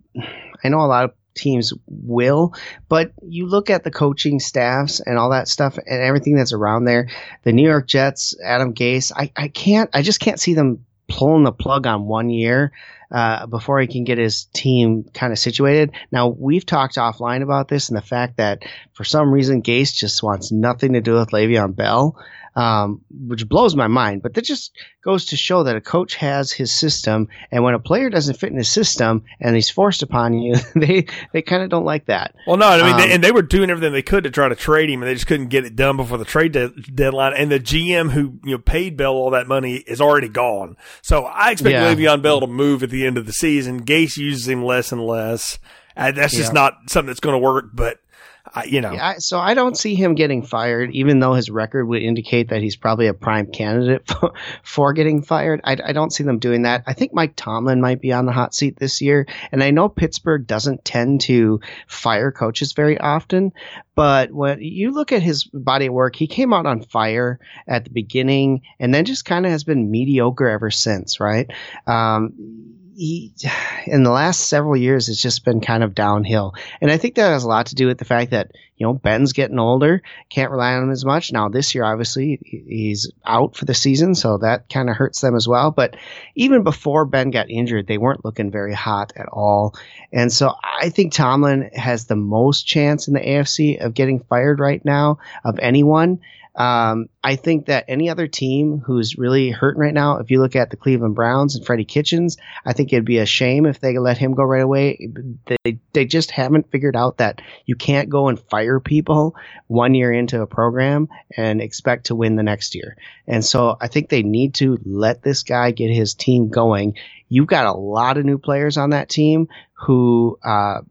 [0.64, 2.54] I know a lot of teams will,
[2.88, 6.84] but you look at the coaching staffs and all that stuff and everything that's around
[6.84, 7.08] there.
[7.42, 11.44] The New York Jets, Adam Gase, I, I can't, I just can't see them pulling
[11.44, 12.72] the plug on one year
[13.10, 15.92] uh, before he can get his team kind of situated.
[16.10, 18.62] Now we've talked offline about this and the fact that
[18.94, 22.16] for some reason Gase just wants nothing to do with Le'Veon Bell
[22.54, 24.22] um, which blows my mind.
[24.22, 27.78] But that just goes to show that a coach has his system, and when a
[27.78, 31.70] player doesn't fit in his system and he's forced upon you, they they kind of
[31.70, 32.34] don't like that.
[32.46, 34.48] Well, no, I mean, um, they, and they were doing everything they could to try
[34.48, 37.34] to trade him, and they just couldn't get it done before the trade de- deadline.
[37.34, 40.76] And the GM who you know paid Bell all that money is already gone.
[41.02, 41.94] So I expect yeah.
[41.94, 43.84] Le'Veon Bell to move at the end of the season.
[43.84, 45.58] Gase uses him less and less.
[45.96, 46.60] Uh, that's just yeah.
[46.60, 47.66] not something that's going to work.
[47.72, 47.98] But
[48.44, 48.92] I, you know.
[48.92, 52.60] Yeah, so I don't see him getting fired, even though his record would indicate that
[52.60, 55.60] he's probably a prime candidate for, for getting fired.
[55.64, 56.82] I, I, don't see them doing that.
[56.86, 59.88] I think Mike Tomlin might be on the hot seat this year, and I know
[59.88, 63.52] Pittsburgh doesn't tend to fire coaches very often,
[63.94, 67.84] but when you look at his body of work, he came out on fire at
[67.84, 71.50] the beginning, and then just kind of has been mediocre ever since, right?
[71.86, 73.32] Um, he,
[73.86, 76.54] in the last several years, it's just been kind of downhill.
[76.80, 78.94] And I think that has a lot to do with the fact that, you know,
[78.94, 81.32] Ben's getting older, can't rely on him as much.
[81.32, 85.36] Now, this year, obviously, he's out for the season, so that kind of hurts them
[85.36, 85.70] as well.
[85.70, 85.96] But
[86.34, 89.74] even before Ben got injured, they weren't looking very hot at all.
[90.12, 94.58] And so I think Tomlin has the most chance in the AFC of getting fired
[94.58, 96.20] right now of anyone.
[96.54, 100.54] Um, I think that any other team who's really hurting right now, if you look
[100.54, 102.36] at the Cleveland Browns and Freddie Kitchens,
[102.66, 105.08] I think it'd be a shame if they let him go right away.
[105.46, 109.34] They, they just haven't figured out that you can't go and fire people
[109.66, 112.96] one year into a program and expect to win the next year.
[113.26, 116.96] And so I think they need to let this guy get his team going.
[117.28, 120.82] You've got a lot of new players on that team who, uh,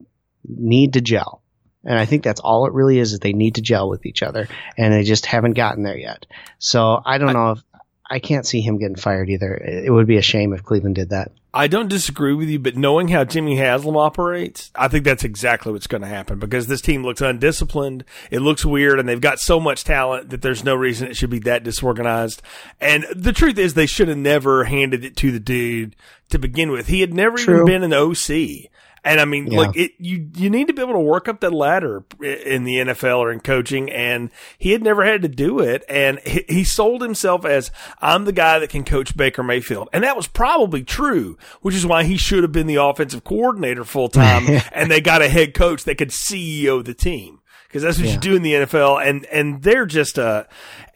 [0.43, 1.40] need to gel
[1.83, 4.21] and I think that's all it really is, is they need to gel with each
[4.23, 6.25] other and they just haven't gotten there yet.
[6.59, 7.63] So I don't I, know if
[8.11, 9.53] I can't see him getting fired either.
[9.53, 11.31] It would be a shame if Cleveland did that.
[11.53, 15.71] I don't disagree with you, but knowing how Jimmy Haslam operates, I think that's exactly
[15.71, 18.05] what's going to happen because this team looks undisciplined.
[18.29, 21.29] It looks weird and they've got so much talent that there's no reason it should
[21.29, 22.41] be that disorganized.
[22.79, 25.95] And the truth is they should have never handed it to the dude
[26.29, 26.87] to begin with.
[26.87, 27.55] He had never True.
[27.55, 28.70] even been an OC.
[29.03, 29.57] And I mean, Yeah.
[29.57, 32.75] like it, you, you need to be able to work up that ladder in the
[32.77, 33.89] NFL or in coaching.
[33.91, 35.83] And he had never had to do it.
[35.89, 39.89] And he, he sold himself as I'm the guy that can coach Baker Mayfield.
[39.91, 43.83] And that was probably true, which is why he should have been the offensive coordinator
[43.83, 44.45] full time.
[44.71, 47.39] and they got a head coach that could CEO the team.
[47.73, 48.13] Cause that's what Yeah.
[48.15, 49.01] you do in the NFL.
[49.03, 50.43] And, and they're just, uh,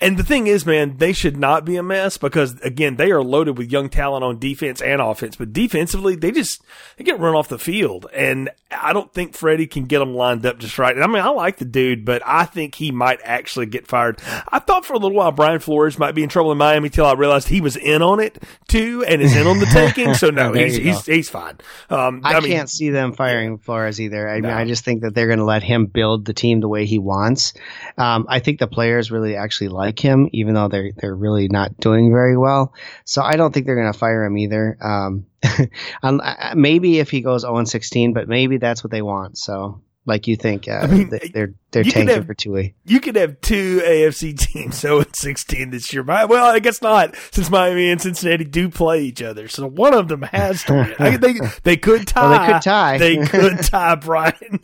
[0.02, 3.24] and the thing is, man, they should not be a mess because again, they are
[3.24, 6.62] loaded with young talent on defense and offense, but defensively, they just,
[6.98, 8.06] they get run off the field.
[8.14, 10.94] And I don't think Freddie can get them lined up just right.
[10.94, 14.20] And I mean, I like the dude, but I think he might actually get fired.
[14.50, 17.06] I thought for a little while Brian Flores might be in trouble in Miami till
[17.06, 20.14] I realized he was in on it too and is in on the taking.
[20.14, 21.58] So no, he's, he's, he's fine.
[21.90, 24.28] Um, I, mean, can't see them firing Flores either.
[24.28, 26.68] I mean, I just think that they're going to let him build the team the
[26.68, 27.54] way he wants.
[27.98, 31.78] Um, I think the players really actually like him, even though they're they're really not
[31.80, 32.74] doing very well.
[33.06, 34.78] So I don't think they're going to fire him either.
[34.82, 35.26] Um,
[36.04, 36.22] um,
[36.56, 39.38] maybe if he goes 0 and 16, but maybe that's what they want.
[39.38, 42.64] So, like you think, uh, mean, they- they're they're tanking have- for Tua.
[42.86, 46.04] you could have two AFC teams 0 and 16 this year.
[46.04, 49.48] Well, I guess not, since Miami and Cincinnati do play each other.
[49.48, 50.96] So one of them has to win.
[51.00, 52.30] I, they, they could tie.
[52.30, 52.98] Well, they could tie.
[52.98, 54.60] They could tie, Brian.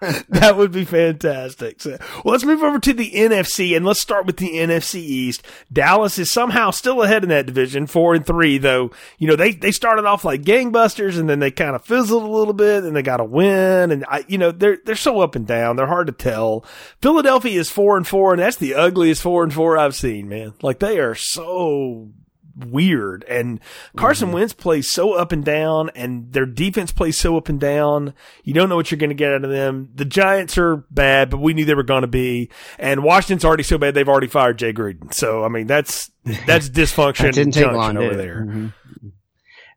[0.28, 1.80] that would be fantastic.
[1.80, 5.42] So, well, let's move over to the NFC and let's start with the NFC East.
[5.72, 8.90] Dallas is somehow still ahead in that division, four and three, though.
[9.18, 12.26] You know, they, they started off like gangbusters and then they kind of fizzled a
[12.26, 13.90] little bit and they got a win.
[13.90, 15.76] And I, you know, they're, they're so up and down.
[15.76, 16.64] They're hard to tell.
[17.00, 20.54] Philadelphia is four and four and that's the ugliest four and four I've seen, man.
[20.62, 22.10] Like they are so
[22.56, 23.24] weird.
[23.24, 23.60] And
[23.96, 28.14] Carson Wentz plays so up and down, and their defense plays so up and down.
[28.44, 29.90] You don't know what you're going to get out of them.
[29.94, 32.50] The Giants are bad, but we knew they were going to be.
[32.78, 35.12] And Washington's already so bad they've already fired Jay Gruden.
[35.12, 36.10] So I mean that's
[36.46, 37.22] that's dysfunction.
[37.26, 38.16] That didn't take long over it?
[38.16, 38.44] there.
[38.46, 38.72] Mhm.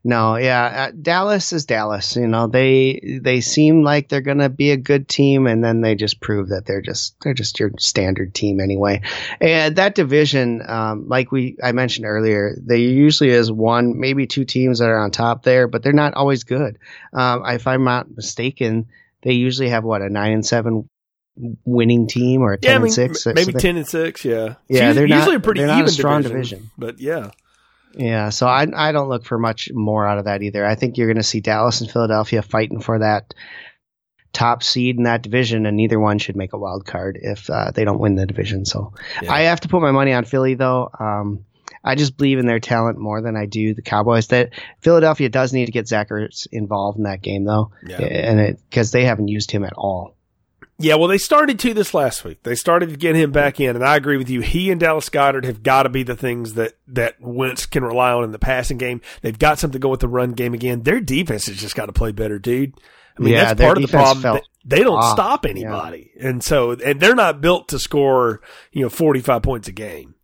[0.02, 2.16] No, yeah, uh, Dallas is Dallas.
[2.16, 5.94] You know, they they seem like they're gonna be a good team, and then they
[5.94, 9.02] just prove that they're just they're just your standard team anyway.
[9.42, 14.46] And that division, um, like we I mentioned earlier, there usually is one, maybe two
[14.46, 16.78] teams that are on top there, but they're not always good.
[17.12, 18.86] Um, if I'm not mistaken,
[19.20, 20.88] they usually have what a nine and seven
[21.66, 23.26] winning team or a ten Yeah, I mean, and six.
[23.26, 24.24] maybe So ten and six.
[24.24, 26.70] Yeah, Yeah, they're usually not- a pretty they're not a even strong division, division.
[26.78, 27.30] But yeah,
[27.94, 30.64] Yeah, so I I don't look for much more out of that either.
[30.64, 33.34] I think you're going to see Dallas and Philadelphia fighting for that
[34.32, 37.72] top seed in that division, and neither one should make a wild card if uh,
[37.74, 38.64] they don't win the division.
[38.64, 39.32] So Yeah.
[39.32, 40.88] I have to put my money on Philly though.
[40.98, 41.44] Um,
[41.82, 44.28] I just believe in their talent more than I do the Cowboys.
[44.28, 44.50] That
[44.82, 48.00] Philadelphia does need to get Zach Ertz involved in that game though, Yeah.
[48.02, 50.14] and because they haven't used him at all.
[50.80, 52.42] Yeah, well, they started to this last week.
[52.42, 54.40] They started to get him back in, and I agree with you.
[54.40, 58.12] He and Dallas Goedert have got to be the things that that Wentz can rely
[58.12, 59.00] on in the passing game.
[59.22, 60.82] They've got something to go with the run game again.
[60.82, 62.74] Their defense has just got to play better, dude.
[63.18, 64.40] I mean, Yeah, that's part of the problem.
[64.64, 65.50] They, they don't off, stop yeah.
[65.50, 68.40] anybody, and so and they're not built to score,
[68.72, 70.14] you know, forty five points a game.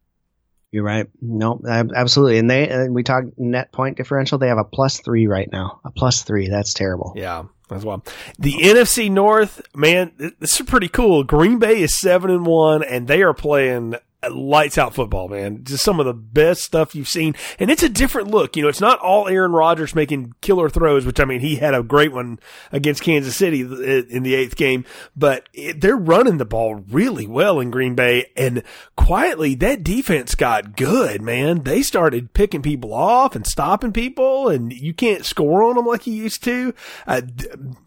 [0.73, 1.09] You're right.
[1.23, 2.39] No, absolutely.
[2.39, 4.39] And they and we talk net point differential.
[4.39, 5.81] They have a plus three right now.
[5.85, 6.49] A plus three.
[6.49, 7.15] That's terrible.
[7.17, 7.99] Yeah, that's why.
[8.39, 11.25] The NFC North, man, this is pretty cool.
[11.25, 13.97] Green Bay is seven and one, and they are playing
[14.31, 15.65] lights out football, man.
[15.65, 18.57] Just some of the best stuff you've seen, and it's a different look.
[18.57, 21.75] You know, it's not all Aaron Rodgers making killer throws, which I mean, he had
[21.75, 22.39] a great one
[22.73, 24.85] against Kansas City in the eighth game,
[25.17, 28.63] but it, they're running the ball really well in Green Bay, and
[28.97, 31.63] quietly that defense got good, man.
[31.63, 36.07] They started picking people off and stopping people, and you can't score on them like
[36.07, 36.75] you used to.
[37.07, 37.23] Uh,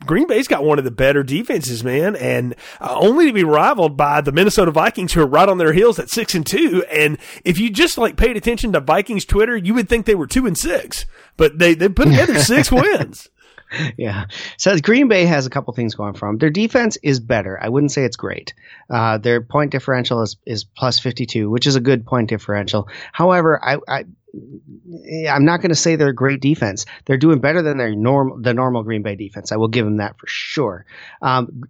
[0.06, 3.98] Green Bay's got one of the better defenses, man, and uh, only to be rivaled
[3.98, 6.84] by the Minnesota Vikings, who are right on their heels at six and two.
[6.92, 10.28] And if you just like paid attention to Vikings Twitter, you would think they were
[10.28, 11.06] two and six,
[11.38, 13.30] but they they put together six wins.
[13.98, 14.26] Yeah.
[14.58, 16.40] So Green Bay has a couple things going for them.
[16.40, 17.58] Their defense is better.
[17.62, 18.54] I wouldn't say it's great.
[18.90, 22.90] Uh, their point differential is, is plus 52, which is a good point differential.
[23.14, 24.06] However, I, I
[25.30, 26.86] I'm not going to say they're a great defense.
[27.06, 29.52] They're doing better than their normal the normal Green Bay defense.
[29.52, 30.86] I will give them that for sure.
[31.22, 31.64] Um,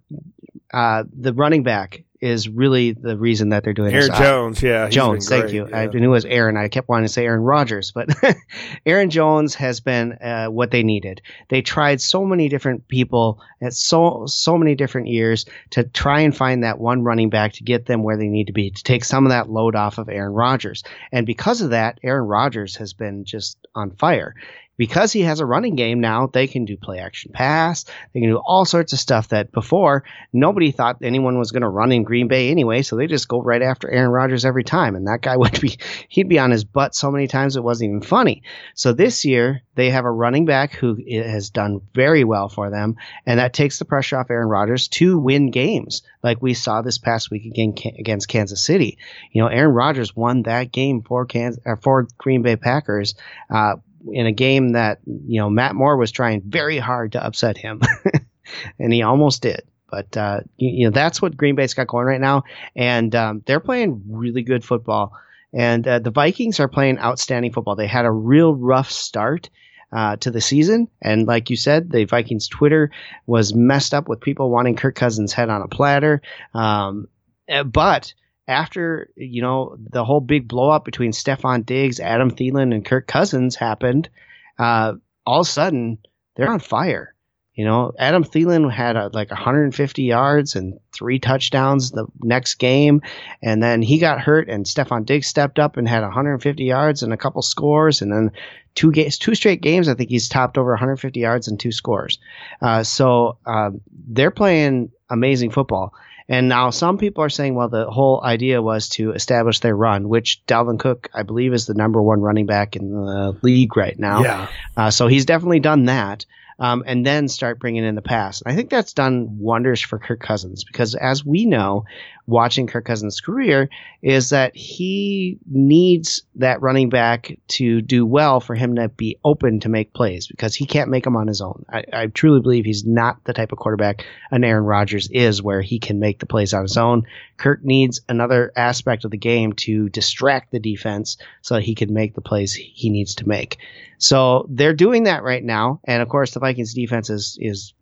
[0.72, 3.94] uh, the running back is really the reason that they're doing it.
[3.94, 4.18] Aaron this.
[4.18, 5.66] Jones, yeah, Jones, thank you.
[5.68, 5.76] yeah.
[5.76, 6.56] I knew it was Aaron.
[6.56, 8.10] I kept wanting to say Aaron Rodgers, but
[8.86, 11.22] Aaron Jones has been uh, what they needed.
[11.48, 16.36] They tried so many different people at so so many different years to try and
[16.36, 19.04] find that one running back to get them where they need to be to take
[19.04, 20.82] some of that load off of Aaron Rodgers.
[21.12, 24.34] And because of that, Aaron Rodgers has been just on fire
[24.80, 27.84] because he has a running game now, they can do play action pass.
[28.14, 31.68] They can do all sorts of stuff that before nobody thought anyone was going to
[31.68, 32.80] run in Green Bay anyway.
[32.80, 34.96] So they just go right after Aaron Rodgers every time.
[34.96, 35.76] And that guy would be,
[36.08, 38.42] he'd be on his butt so many times it wasn't even funny.
[38.74, 42.96] So this year they have a running back who has done very well for them.
[43.26, 46.96] And that takes the pressure off Aaron Rodgers to win games like we saw this
[46.96, 48.96] past week against Kansas City.
[49.30, 53.14] You know, Aaron Rodgers won that game for Kansas, for Green Bay Packers.
[53.50, 53.76] Uh,
[54.12, 57.80] in a game that you know Matt Moore was trying very hard to upset him,
[58.78, 59.62] and he almost did.
[59.90, 62.44] But uh, you, you, know that's what Green Bay's got going right now,
[62.76, 65.12] and um, they're playing really good football.
[65.52, 67.74] And uh, the Vikings are playing outstanding football.
[67.74, 69.50] They had a real rough start.
[69.92, 70.86] Uh, to the season.
[71.02, 72.92] And like you said, the Vikings Twitter
[73.26, 76.22] was messed up with people wanting Kirk Cousins' head on a platter.
[76.54, 77.08] Um,
[77.48, 78.14] eh, but
[78.50, 83.06] after you know the whole big blow up between Stefon Diggs, Adam Thielen, and Kirk
[83.06, 84.10] Cousins happened,
[84.58, 85.98] uh, all of a sudden
[86.34, 87.14] they're on fire.
[87.54, 93.02] You know, Adam Thielen had a, like 150 yards and three touchdowns the next game,
[93.42, 97.12] and then he got hurt, and Stefon Diggs stepped up and had 150 yards and
[97.12, 98.32] a couple scores, and then
[98.74, 102.18] two games, two straight games, I think he's topped over 150 yards and two scores.
[102.62, 103.70] Uh, so uh,
[104.08, 105.92] they're playing amazing football.
[106.30, 110.08] And now some people are saying, well, the whole idea was to establish their run,
[110.08, 113.98] which Dalvin Cook, I believe, is the number one running back in the league right
[113.98, 114.22] now.
[114.22, 114.48] Yeah.
[114.76, 116.24] Uh, so he's definitely done that
[116.60, 118.42] um, and then start bringing in the pass.
[118.44, 121.86] I think that's done wonders for Kirk Cousins because, as we know,
[122.26, 123.70] watching Kirk Cousins' career,
[124.02, 129.60] is that he needs that running back to do well for him to be open
[129.60, 131.64] to make plays because he can't make them on his own.
[131.68, 135.62] I, I truly believe he's not the type of quarterback an Aaron Rodgers is, where
[135.62, 137.04] he can make the plays on his own.
[137.38, 141.94] Kirk needs another aspect of the game to distract the defense so that he can
[141.94, 143.56] make the plays he needs to make.
[144.00, 147.74] So they're doing that right now, and of course the Vikings defense is is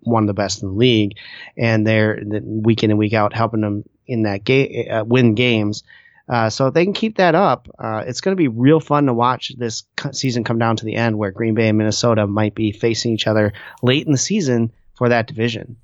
[0.00, 1.16] one of the best in the league,
[1.56, 5.84] and they're week in and week out helping them in that game uh, win games.
[6.28, 9.06] Uh, so if they can keep that up, uh, it's going to be real fun
[9.06, 12.54] to watch this season come down to the end, where Green Bay and Minnesota might
[12.54, 13.52] be facing each other
[13.82, 15.76] late in the season for that division.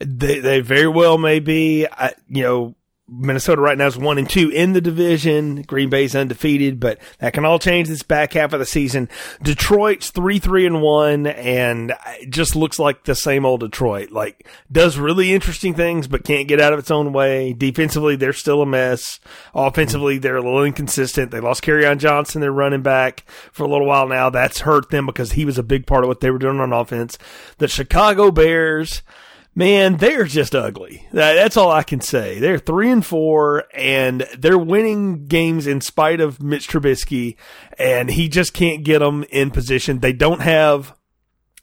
[0.00, 1.86] They, they very well may be.
[2.28, 2.74] You know,
[3.06, 5.60] Minnesota right now is one and two in the division.
[5.62, 9.10] Green Bay's undefeated, but that can all change this back half of the season.
[9.42, 11.92] Detroit's three, three and one, and
[12.30, 14.10] just looks like the same old Detroit.
[14.10, 17.52] Like does really interesting things, but can't get out of its own way.
[17.52, 19.20] Defensively, they're still a mess.
[19.54, 21.30] Offensively, they're a little inconsistent.
[21.30, 24.30] They lost Kerryon Johnson, their running back, for a little while now.
[24.30, 26.72] That's hurt them because he was a big part of what they were doing on
[26.72, 27.18] offense.
[27.58, 29.02] The Chicago Bears
[29.54, 31.06] man, they're just ugly.
[31.12, 32.38] That's all I can say.
[32.38, 37.36] They're three and four, and they're winning games in spite of Mitch Trubisky,
[37.78, 40.00] and he just can't get them in position.
[40.00, 40.94] They don't have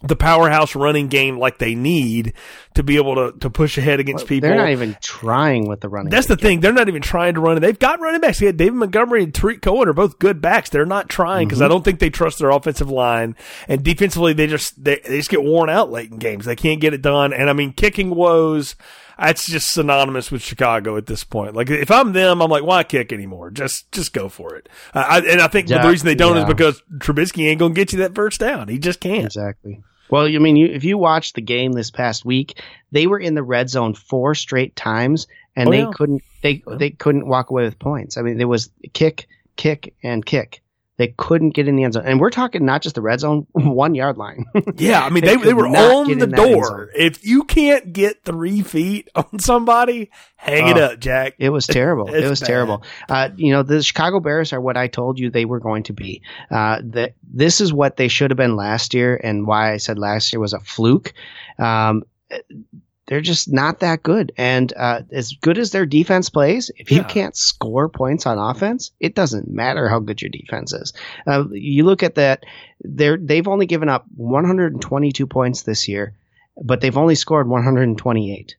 [0.04, 2.34] the powerhouse running game like they need
[2.74, 4.50] to be able to, to push ahead against people.
[4.50, 6.10] They're not even trying with the running.
[6.10, 6.60] That's the thing.
[6.60, 7.60] They're not even trying to run it.
[7.60, 8.42] They've got running backs.
[8.42, 10.70] Yeah, David Montgomery and Tarik Cohen are both good backs.
[10.70, 11.66] They're not trying because mm-hmm.
[11.66, 13.36] I don't think they trust their offensive line.
[13.68, 16.46] And defensively, they just they, they just get worn out late in games.
[16.46, 17.34] They can't get it done.
[17.34, 18.76] And I mean, kicking woes.
[19.20, 21.56] That's just synonymous with Chicago at this point.
[21.56, 23.52] Like if I'm them, I'm like, why kick anymore?
[23.52, 24.68] Just just go for it.
[24.96, 26.44] Uh, I, and I think yeah, the reason they don't yeah.
[26.44, 28.68] is because Trubisky ain't gonna get you that first down.
[28.68, 29.26] He just can't.
[29.26, 29.84] Exactly.
[30.12, 33.34] Well, I mean, you, if you watched the game this past week, they were in
[33.34, 35.92] the red zone four straight times, and oh, they yeah.
[35.94, 38.18] couldn't they they couldn't walk away with points.
[38.18, 40.61] I mean, there was kick, kick, and kick.
[41.02, 43.48] They couldn't get in the end zone, and we're talking not just the red zone,
[43.54, 44.46] one yard line.
[44.76, 46.92] yeah, I mean they, they, they were on the door.
[46.94, 51.34] If you can't get three feet on somebody, hang it up, Jack.
[51.40, 52.14] It was terrible.
[52.14, 52.46] it was bad.
[52.46, 52.84] terrible.
[53.10, 55.94] Uh, you know, the Chicago Bears are what I told you they were going to
[55.94, 56.22] be.
[56.52, 59.98] Uh, that this is what they should have been last year, and why I said
[59.98, 61.14] last year was a fluke.
[61.58, 62.04] Um,
[63.12, 64.32] they're just not that good.
[64.38, 67.04] And uh, as good as their defense plays, if you yeah.
[67.04, 70.94] can't score points on offense, it doesn't matter how good your defense is.
[71.28, 72.46] Uh, you look at that;
[72.80, 76.16] they're they've only given up 122 points this year,
[76.56, 78.56] but they've only scored 128.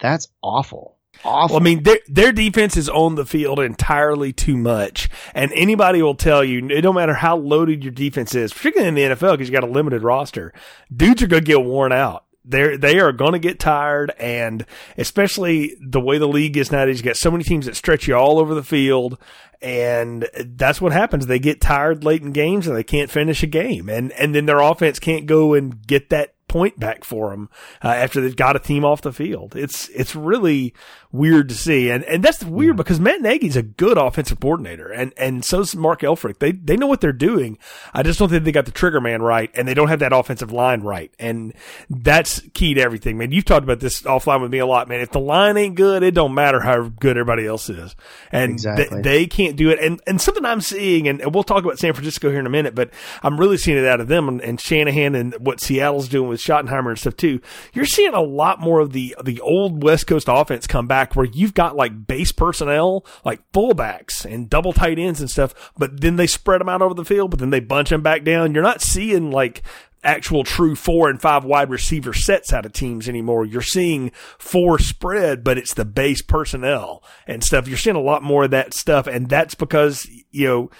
[0.00, 0.96] That's awful.
[1.24, 1.54] Awful.
[1.56, 6.02] Well, I mean, their their defense is on the field entirely too much, and anybody
[6.02, 9.32] will tell you it don't matter how loaded your defense is, particularly in the NFL
[9.32, 10.52] because you got a limited roster.
[10.96, 14.64] Dudes are going to get worn out they're they are going to get tired, and
[14.96, 18.16] especially the way the league is nowadays, you got so many teams that stretch you
[18.16, 19.18] all over the field,
[19.60, 21.26] and that's what happens.
[21.26, 24.46] They get tired late in games and they can't finish a game, and and then
[24.46, 27.48] their offense can't go and get that point back for them
[27.84, 29.54] uh, after they've got a team off the field.
[29.54, 30.74] It's it's really
[31.12, 35.12] weird to see, and and that's weird because Matt Nagy's a good offensive coordinator, and
[35.16, 36.38] and so's Mark Helfrich.
[36.38, 37.58] They they know what they're doing.
[37.94, 40.12] I just don't think they got the trigger man right, and they don't have that
[40.12, 41.52] offensive line right, and
[41.90, 43.32] that's key to everything, man.
[43.32, 45.00] You've talked about this offline with me a lot, man.
[45.00, 47.94] If the line ain't good, it don't matter how good everybody else is,
[48.32, 49.02] and Exactly.
[49.02, 49.78] they, they can't do it.
[49.80, 52.74] And and something I'm seeing, and we'll talk about San Francisco here in a minute,
[52.74, 52.90] but
[53.22, 56.37] I'm really seeing it out of them and, and Shanahan and what Seattle's doing with
[56.38, 57.40] Schottenheimer and stuff too.
[57.72, 61.26] You're seeing a lot more of the the old West Coast offense come back, where
[61.26, 66.16] you've got like base personnel, like fullbacks and double tight ends and stuff, but then
[66.16, 68.54] they spread them out over the field, but then they bunch them back down.
[68.54, 69.62] You're not seeing like
[70.04, 73.44] actual true four and five wide receiver sets out of teams anymore.
[73.44, 77.66] You're seeing four spread, but it's the base personnel and stuff.
[77.68, 79.06] You're seeing a lot more of that stuff.
[79.06, 80.70] And that's because, you know,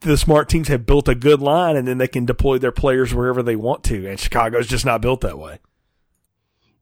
[0.00, 3.14] the smart teams have built a good line and then they can deploy their players
[3.14, 4.08] wherever they want to.
[4.08, 5.58] And Chicago's just not built that way.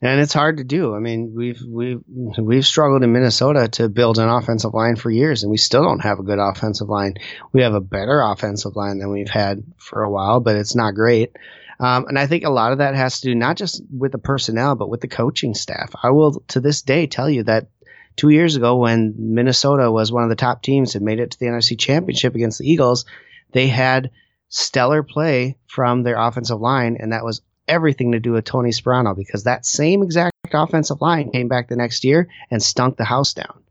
[0.02, 0.94] and it's hard to do.
[0.94, 2.00] I mean, we've we've
[2.38, 6.00] we've struggled in Minnesota to build an offensive line for years, and we still don't
[6.00, 7.14] have a good offensive line.
[7.52, 10.94] We have a better offensive line than we've had for a while, but it's not
[10.94, 11.36] great.
[11.80, 14.18] Um, and I think a lot of that has to do not just with the
[14.18, 15.92] personnel, but with the coaching staff.
[16.02, 17.68] I will to this day tell you that
[18.16, 21.38] two years ago, when Minnesota was one of the top teams and made it to
[21.38, 23.06] the NFC Championship against the Eagles,
[23.52, 24.10] they had
[24.50, 29.16] stellar play from their offensive line, and that was everything to do with Tony Sparano
[29.16, 33.32] because that same exact offensive line came back the next year and stunk the house
[33.32, 33.62] down.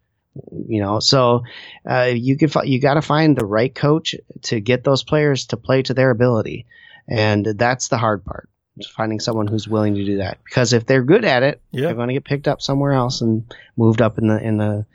[0.68, 1.44] You know, so
[1.88, 5.58] uh, you could you got to find the right coach to get those players to
[5.58, 6.66] play to their ability,
[7.08, 8.50] and that's the hard part.
[8.96, 11.88] Finding someone who's willing to do that because if they're good at it, Yeah.
[11.88, 13.44] they're going to get picked up somewhere else and
[13.76, 14.86] moved up in the in the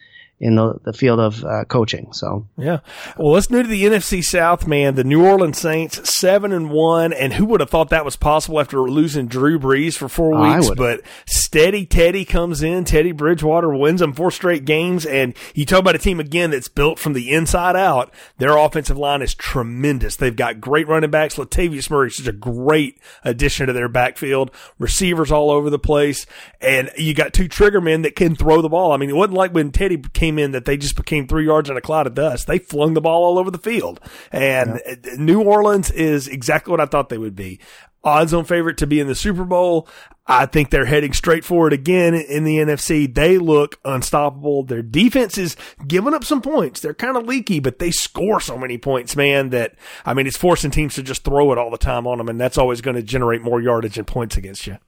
[0.41, 2.13] in the, the field of uh, coaching.
[2.13, 2.81] So Yeah.
[3.17, 4.95] Well, let's move to the NFC South, man.
[4.95, 8.61] The New Orleans Saints, seven and one, and who would have thought that was possible
[8.61, 10.67] after losing Drew Brees for four weeks?
[10.77, 12.85] But steady Teddy comes in.
[12.85, 16.69] Teddy Bridgewater wins them four straight games, and you talk about a team again that's
[16.69, 18.13] built from the inside out.
[18.39, 20.17] Their offensive line is tremendous.
[20.17, 21.37] They've got great running backs.
[21.37, 24.51] Latavius Murray is a great addition to their backfield.
[24.79, 26.27] Receivers all over the place,
[26.61, 28.93] and you got two trigger men that can throw the ball.
[28.93, 31.71] I mean, it wasn't like when Teddy came in that they just became three yards
[31.71, 32.47] in a cloud of dust.
[32.47, 34.01] They flung the ball all over the field,
[34.33, 34.81] and
[35.17, 37.61] New Orleans is exactly what I thought they would be.
[38.03, 39.89] Odds on favorite to be in the Super Bowl.
[40.27, 43.13] I think they're heading straight forward again in the NFC.
[43.13, 44.63] They look unstoppable.
[44.63, 45.57] Their defense is
[45.87, 46.81] giving up some points.
[46.81, 50.37] They're kind of leaky, but they score so many points, man, that, I mean, it's
[50.37, 52.97] forcing teams to just throw it all the time on them, and that's always going
[52.97, 54.79] to generate more yardage and points against you.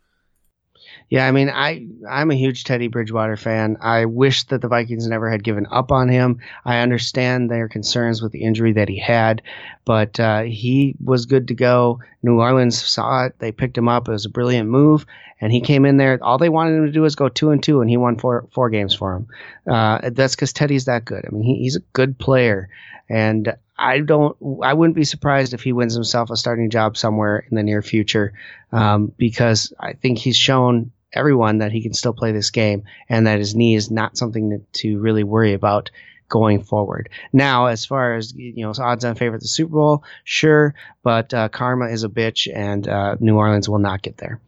[1.09, 3.77] Yeah, I mean, I I'm a huge Teddy Bridgewater fan.
[3.81, 6.41] I wish that the Vikings never had given up on him.
[6.65, 9.43] I understand their concerns with the injury that he had,
[9.85, 12.01] but uh, he was good to go.
[12.25, 14.09] New Orleans saw it; they picked him up.
[14.09, 15.07] It was a brilliant move,
[15.41, 16.19] and he came in there.
[16.23, 18.49] All they wanted him to do was go two and two, and he won four
[18.53, 19.29] four games for him.
[19.71, 21.25] Uh, that's because Teddy's that good.
[21.25, 22.69] I mean, he, he's a good player,
[23.09, 24.37] and I don't.
[24.61, 27.81] I wouldn't be surprised if he wins himself a starting job somewhere in the near
[27.81, 28.33] future,
[28.73, 33.27] um, because I think he's shown everyone that he can still play this game and
[33.27, 35.91] that his knee is not something to, really worry about
[36.29, 37.09] going forward.
[37.33, 41.49] Now, as far as you know, odds on favorite the Super Bowl, sure, but uh,
[41.49, 44.41] karma is a bitch, and uh, New Orleans will not get there.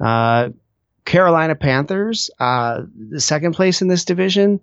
[0.00, 0.50] Uh,
[1.04, 4.60] Carolina Panthers, uh, the second place in this division.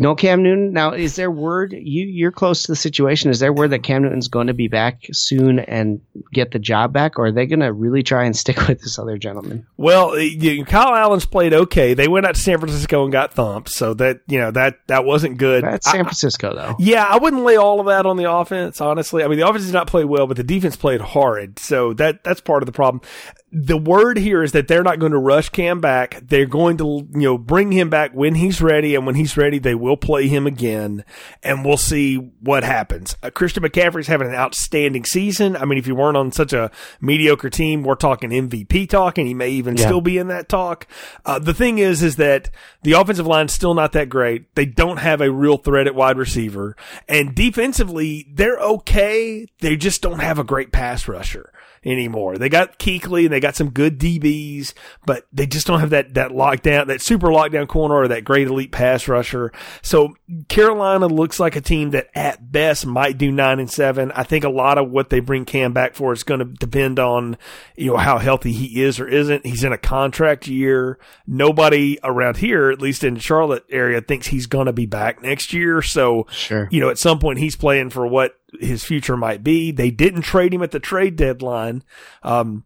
[0.00, 0.72] No Cam Newton.
[0.72, 3.30] Now, is there word you you're close to the situation?
[3.30, 6.00] Is there word that Cam Newton's going to be back soon and
[6.32, 8.98] get the job back, or are they going to really try and stick with this
[8.98, 9.66] other gentleman?
[9.76, 11.94] Well, you, Kyle Allen's played okay.
[11.94, 15.04] They went out to San Francisco and got thumped, so that you know that that
[15.04, 15.64] wasn't good.
[15.64, 16.76] That's San Francisco, though.
[16.78, 19.24] Yeah, I wouldn't lay all of that on the offense, honestly.
[19.24, 21.58] I mean, the offense did not play well, but the defense played horrid.
[21.58, 23.02] So that that's part of the problem.
[23.50, 26.20] The word here is that they're not going to rush Cam back.
[26.22, 29.58] They're going to, you know, bring him back when he's ready, and when he's ready,
[29.58, 31.02] they will play him again,
[31.42, 33.16] and we'll see what happens.
[33.22, 35.56] Uh, Christian McCaffrey's having an outstanding season.
[35.56, 36.70] I mean, if you weren't on such a
[37.00, 39.86] mediocre team, we're talking MVP talk, and he may even Yeah.
[39.86, 40.86] still be in that talk.
[41.24, 42.50] Uh, the thing is, is that
[42.82, 44.54] the offensive line's still not that great.
[44.56, 46.76] They don't have a real threat at wide receiver,
[47.08, 49.46] and defensively, they're okay.
[49.60, 51.50] They just don't have a great pass rusher
[51.90, 52.36] anymore.
[52.36, 54.74] They got Kuechly and they got some good DBs,
[55.06, 58.48] but they just don't have that that lockdown, that super lockdown corner or that great
[58.48, 59.52] elite pass rusher.
[59.82, 60.14] So
[60.48, 64.12] Carolina looks like a team that at best might do nine and seven.
[64.12, 66.98] I think a lot of what they bring Cam back for is going to depend
[66.98, 67.36] on
[67.76, 69.46] you know how healthy he is or isn't.
[69.46, 70.98] He's in a contract year.
[71.26, 75.22] Nobody around here, at least in the Charlotte area, thinks he's going to be back
[75.22, 75.82] next year.
[75.82, 76.68] So Sure.
[76.70, 79.70] you know, at some point he's playing for what his future might be.
[79.70, 81.82] They didn't trade him at the trade deadline.
[82.22, 82.64] Um,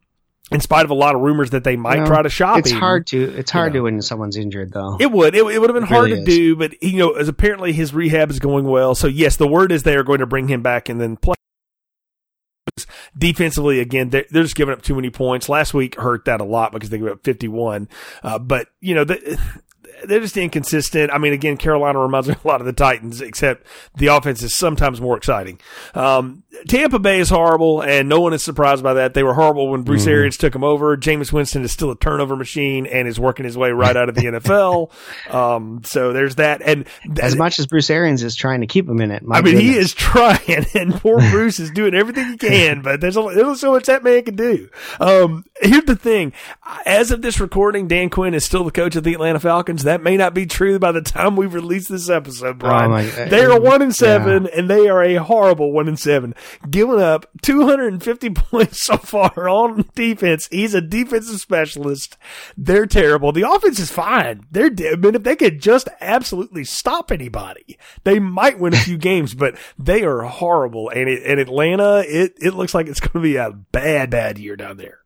[0.50, 2.78] in spite of a lot of rumors that they might try to shop It's him.
[2.78, 3.78] hard to it's hard know.
[3.78, 4.98] to when someone's injured though.
[5.00, 5.34] It would.
[5.34, 6.36] It, it would have been It hard really to is.
[6.36, 8.94] do, but you know, as apparently his rehab is going well.
[8.94, 11.34] So yes, the word is they are going to bring him back and then play.
[13.16, 15.48] Defensively, again, they're, they're just giving up too many points.
[15.48, 17.88] Last week hurt that a lot because they gave up 51.
[18.22, 19.38] Uh, but you know, the,
[20.04, 21.10] they're just inconsistent.
[21.12, 24.56] I mean, again, Carolina reminds me a lot of the Titans, except the offense is
[24.56, 25.60] sometimes more exciting.
[25.94, 29.14] Um, Tampa Bay is horrible, and no one is surprised by that.
[29.14, 30.96] They were horrible when Bruce Arians took them over.
[30.96, 34.14] Jameis Winston is still a turnover machine and is working his way right out of
[34.14, 34.90] the NFL.
[35.32, 36.62] Um, so there's that.
[36.62, 36.86] And
[37.20, 39.74] as much as Bruce Arians is trying to keep him in it, I mean, he
[39.74, 43.72] is trying, and poor Bruce is doing everything he can, but there's only, there's so
[43.72, 44.68] much that man can do.
[45.00, 46.32] Um, here's the thing:
[46.84, 49.84] as of this recording, Dan Quinn is still the coach of the Atlanta Falcons.
[49.84, 52.90] That may not be true by the time we release this episode, oh, Brian.
[52.90, 55.98] Oh, uh, my- they are one and seven, and they are a horrible one and
[55.98, 56.34] seven,
[56.70, 60.48] giving up 250 points so far on defense.
[60.50, 62.16] He's a defensive specialist.
[62.56, 63.32] They're terrible.
[63.32, 64.46] The offense is fine.
[64.50, 64.70] They're.
[64.92, 69.34] I mean, if they could just absolutely stop anybody, they might win a few games.
[69.34, 70.88] But they are horrible.
[70.90, 74.38] And it, in Atlanta, it it looks like it's going to be a bad, bad
[74.38, 74.98] year down there.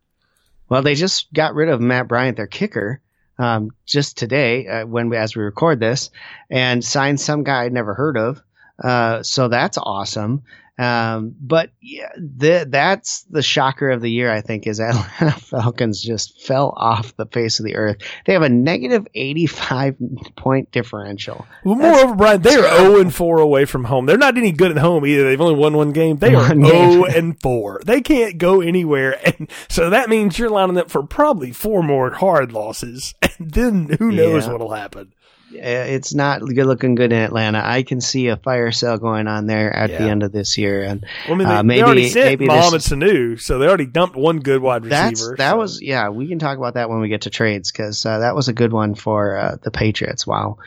[0.69, 3.01] Well, they just got rid of Matt Bryant, their kicker,
[3.37, 6.09] um, just today uh, when we, as we record this,
[6.49, 8.41] and signed some guy I'd never heard of.
[8.81, 10.43] Uh, so that's awesome.
[10.79, 16.01] Um, but yeah, the, that's the shocker of the year, I think, is Atlanta Falcons
[16.01, 17.97] just fell off the face of the earth.
[18.25, 19.95] They have a negative 85
[20.35, 21.47] point differential.
[21.63, 24.05] Well, moreover, Brian, they are zero and four away from home.
[24.05, 25.23] They're not any good at home either.
[25.23, 26.17] They've only won one game.
[26.17, 26.65] They are game.
[26.65, 27.81] zero and four.
[27.83, 32.11] They can't go anywhere, and so that means you're lining up for probably four more
[32.11, 34.51] hard losses, and then who knows Yeah.
[34.51, 35.13] what'll happen.
[35.53, 37.61] Uh, It's not good looking good in Atlanta.
[37.63, 40.83] I can see a fire sale going on there at the end of this year.
[40.83, 43.57] And Well, I mean, they, uh, they maybe, already sent maybe this- Mohamed Sanu, so
[43.59, 45.35] they already dumped one good wide That's receiver.
[45.37, 46.09] that so- was yeah.
[46.09, 48.53] We can talk about that when we get to trades because uh, that was a
[48.53, 50.27] good one for uh, the Patriots.
[50.27, 50.57] Wow,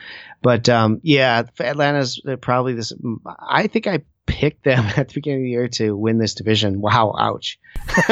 [0.41, 2.91] but um, yeah, Atlanta's uh, probably this.
[3.39, 4.01] I think I
[4.31, 6.79] picked them at the beginning of the year to win this division.
[6.79, 7.59] Wow, ouch.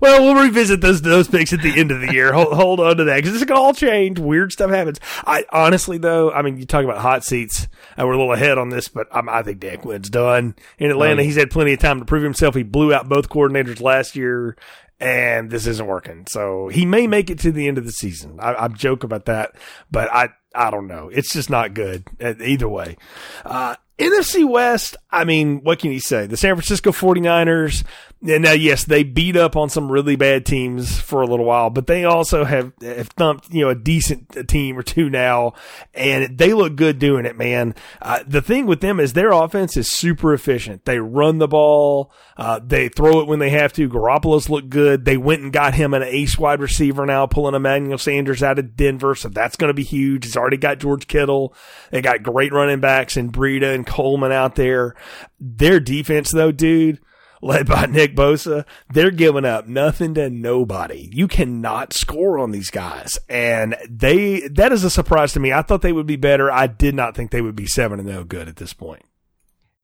[0.00, 2.32] well, we'll revisit those those picks at the end of the year.
[2.32, 4.18] Hold, hold on to that because it's going to all change.
[4.18, 5.00] Weird stuff happens.
[5.26, 7.66] I honestly, though, I mean, you talk about hot seats.
[7.96, 10.90] and we're a little ahead on this, but I'm, I think Dan Quinn's done in
[10.90, 11.22] Atlanta.
[11.22, 12.54] He's had plenty of time to prove himself.
[12.54, 14.56] He blew out both coordinators last year,
[15.00, 16.26] and this isn't working.
[16.28, 18.38] So he may make it to the end of the season.
[18.40, 19.54] I, I joke about that,
[19.90, 21.10] but I I don't know.
[21.12, 22.96] It's just not good uh, either way.
[23.44, 26.26] Uh, NFC West, I mean, what can you say?
[26.26, 27.84] The San Francisco 49ers,
[28.26, 31.70] and now, yes, they beat up on some really bad teams for a little while,
[31.70, 35.52] but they also have, have thumped, you know, a decent team or two now,
[35.92, 37.74] and they look good doing it, man.
[38.00, 40.86] Uh, the thing with them is their offense is super efficient.
[40.86, 43.88] They run the ball, uh, they throw it when they have to.
[43.88, 45.04] Garoppolo's look good.
[45.04, 48.74] They went and got him an ace wide receiver now, pulling Emmanuel Sanders out of
[48.74, 50.24] Denver, so that's going to be huge.
[50.24, 51.54] He's already got George Kittle.
[51.90, 54.94] They got great running backs in Breida and Coleman out there.
[55.38, 57.00] Their defense, though, dude,
[57.42, 61.10] led by Nick Bosa, they're giving up nothing to nobody.
[61.12, 63.18] You cannot score on these guys.
[63.28, 65.52] And they, that is a surprise to me.
[65.52, 66.50] I thought they would be better.
[66.50, 69.02] I did not think they would be 7 and 0 good at this point.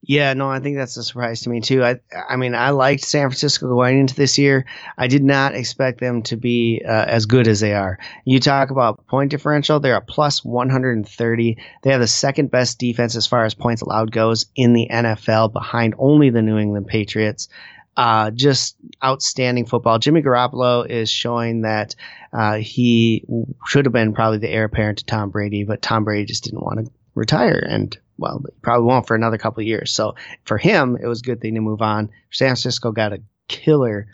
[0.03, 1.83] Yeah, no, I think that's a surprise to me too.
[1.83, 4.65] I, I mean, I liked San Francisco going into this year.
[4.97, 7.99] I did not expect them to be uh, as good as they are.
[8.25, 11.57] You talk about point differential; they're a plus 130.
[11.83, 15.53] They have the second best defense as far as points allowed goes in the NFL,
[15.53, 17.47] behind only the New England Patriots.
[17.95, 19.99] Uh, just outstanding football.
[19.99, 21.93] Jimmy Garoppolo is showing that
[22.33, 23.23] uh, he
[23.67, 26.63] should have been probably the heir apparent to Tom Brady, but Tom Brady just didn't
[26.63, 29.91] want to retire and well, probably won't for another couple years.
[29.91, 30.15] So
[30.45, 32.09] for him, it was a good thing to move on.
[32.31, 34.07] San Francisco got a killer,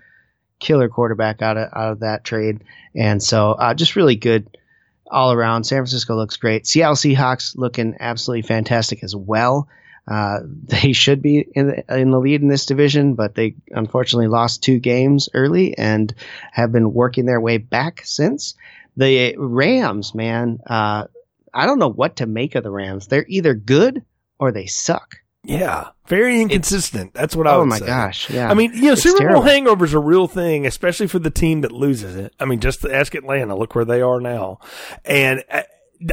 [0.59, 2.63] killer quarterback out of out of that trade,
[2.95, 4.57] and so uh, just really good
[5.11, 5.65] all around.
[5.65, 6.65] San Francisco looks great.
[6.65, 9.67] Seattle Seahawks looking absolutely fantastic as well.
[10.07, 14.27] Uh, they should be in the, in the lead in this division, but they unfortunately
[14.27, 16.13] lost two games early and
[16.51, 18.55] have been working their way back since.
[18.95, 21.05] The Rams, man, uh,
[21.53, 23.07] I don't know what to make of the Rams.
[23.07, 24.03] They're either good
[24.39, 25.15] or they suck.
[25.43, 25.89] Yeah.
[26.07, 27.13] Very inconsistent.
[27.13, 27.87] That's what I was thinking.
[27.89, 28.05] Oh my say.
[28.07, 28.49] gosh, yeah.
[28.49, 29.75] I mean, you know, It's Super Bowl terrible.
[29.77, 32.33] hangovers a real thing, especially for the team that loses it.
[32.39, 33.55] I mean, just ask Atlanta.
[33.55, 34.59] Look where they are now.
[35.05, 35.63] And uh,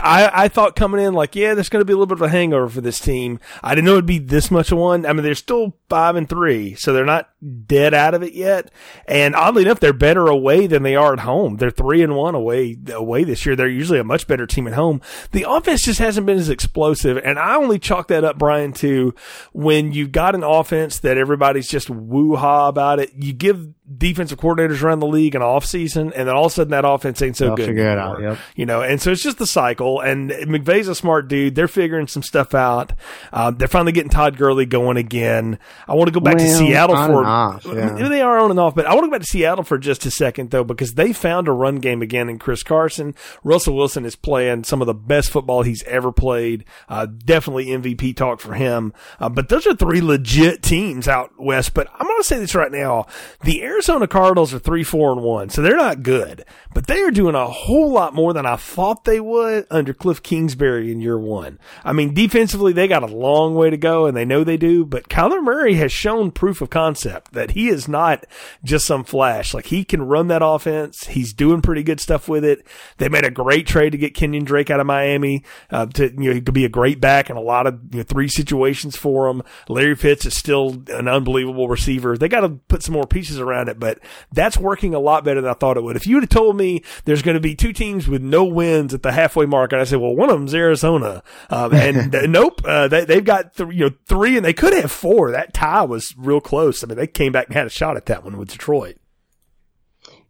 [0.02, 2.22] I, I thought coming in like, yeah, there's going to be a little bit of
[2.22, 3.38] a hangover for this team.
[3.62, 5.04] I didn't know it'd be this much of one.
[5.04, 7.28] I mean, they're still five and three, so they're not
[7.66, 8.70] dead out of it yet.
[9.06, 11.56] And oddly enough, they're better away than they are at home.
[11.56, 13.56] They're three and one away away this year.
[13.56, 15.00] They're usually a much better team at home.
[15.32, 19.14] The offense just hasn't been as explosive, and I only chalk that up, Brian, to
[19.52, 23.12] when you've got an offense that everybody's just woo ha about it.
[23.14, 23.68] You give
[23.98, 26.84] defensive coordinators around the league in off season, and then all of a sudden that
[26.86, 27.66] offense ain't so They'll good.
[27.66, 28.16] figure it anymore.
[28.16, 28.38] out, yep.
[28.56, 30.00] You know, and so it's just the cycle.
[30.00, 31.54] And McVay's a smart dude.
[31.54, 32.92] They're figuring some stuff out.
[33.32, 35.58] Um, they're finally getting Todd Gurley going again.
[35.86, 38.08] I want to go back to Seattle for off, yeah.
[38.08, 40.06] they are on and off, but I want to go back to Seattle for just
[40.06, 43.14] a second though, because they found a run game again in Chris Carson.
[43.42, 46.64] Russell Wilson is playing some of the best football he's ever played.
[46.88, 48.92] Uh, definitely MVP talk for him.
[49.20, 51.74] Uh, but those are three legit teams out west.
[51.74, 53.06] But I'm going to say this right now:
[53.42, 57.10] the Arizona Cardinals are three, four, and one, so they're not good, but they are
[57.10, 61.18] doing a whole lot more than I thought they would under Cliff Kingsbury in year
[61.18, 61.58] one.
[61.82, 64.84] I mean, defensively, they got a long way to go, and they know they do.
[64.84, 68.24] But Kyler Murray has shown proof of concept that he is not
[68.62, 69.52] just some flash.
[69.52, 71.08] Like he can run that offense.
[71.08, 72.64] He's doing pretty good stuff with it.
[72.98, 75.42] They made a great trade to get Kenyan Drake out of Miami.
[75.68, 77.98] Uh, to you know, he could be a great back in a lot of you
[77.98, 79.42] know, three situations for him.
[79.68, 82.16] Larry Fitz is still an unbelievable receiver.
[82.16, 83.98] They got to put some more pieces around it, but
[84.32, 85.96] that's working a lot better than I thought it would.
[85.96, 88.94] If you would have told me there's going to be two teams with no wins
[88.94, 92.26] at the halfway mark, and I said, well, one of them's Arizona, um, and uh,
[92.26, 95.30] nope, uh, they, they've got th- you know three, and they could have four.
[95.30, 96.82] That tie was real close.
[96.82, 98.96] I mean, they came back and had a shot at that one with Detroit.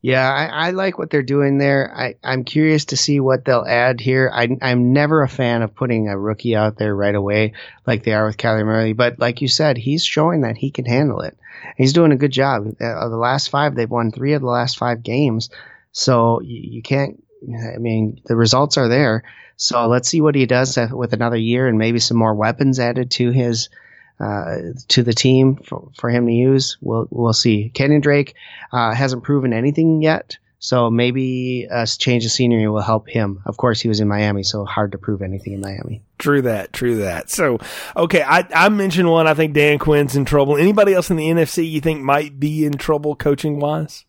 [0.05, 1.91] Yeah, I, I like what they're doing there.
[1.97, 4.31] I, I'm curious to see what they'll add here.
[4.31, 7.55] I, I'm never a fan of putting a rookie out there right away
[7.87, 10.85] like they are with Kyler Murray, but like you said, he's showing that he can
[10.85, 11.39] handle it.
[11.79, 12.67] He's doing a good job.
[12.79, 15.49] Uh, the last five, they've won three of the last five games,
[15.93, 17.25] so you, you can't.
[17.43, 19.23] I mean, the results are there.
[19.57, 23.11] So let's see what he does with another year and maybe some more weapons added
[23.13, 23.71] to his
[24.21, 24.57] uh,
[24.89, 26.77] to the team for, for him to use.
[26.81, 27.71] We'll we'll see.
[27.75, 28.35] Kenyan Drake
[28.73, 33.43] uh, hasn't proven anything yet, so maybe a change of scenery will help him.
[33.45, 36.03] Of course, he was in Miami, so hard to prove anything in Miami.
[36.19, 36.73] True that.
[36.73, 37.29] True that.
[37.31, 37.59] So,
[37.97, 39.27] okay, I, I mentioned one.
[39.27, 40.57] I think Dan Quinn's in trouble.
[40.57, 44.05] Anybody else in the NFC you think might be in trouble coaching wise?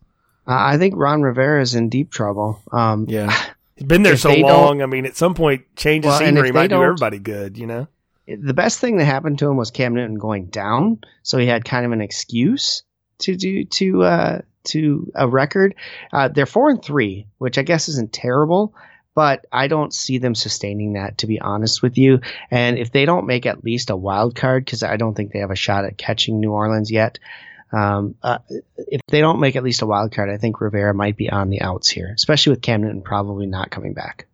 [0.48, 2.62] Uh, I think Ron Rivera is in deep trouble.
[2.72, 3.36] Um, Yeah.
[3.76, 4.82] He's been there so long.
[4.82, 7.90] I mean, at some point, change of Well, scenery might do everybody good, you know?
[8.28, 11.66] The best thing that happened to him was Cam Newton going down, so he had
[11.66, 12.84] kind of an excuse
[13.20, 15.76] to do to uh, to a record.
[16.12, 18.74] Uh, they're four and three, which I guess isn't terrible,
[19.14, 22.20] but I don't see them sustaining that to be honest with you.
[22.52, 25.40] And if they don't make at least a wild card, because I don't think they
[25.40, 27.20] have a shot at catching New Orleans yet.
[27.72, 28.38] Um, uh,
[28.78, 31.50] if they don't make at least a wild card, I think Rivera might be on
[31.50, 34.28] the outs here, especially with Cam Newton probably not coming back.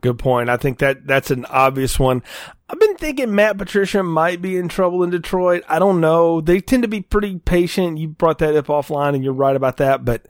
[0.00, 0.48] Good point.
[0.48, 2.22] I think that that's an obvious one.
[2.70, 5.64] I've been thinking Matt Patricia might be in trouble in Detroit.
[5.68, 6.40] I don't know.
[6.40, 7.98] They tend to be pretty patient.
[7.98, 10.26] You brought that up offline and you're right about that, but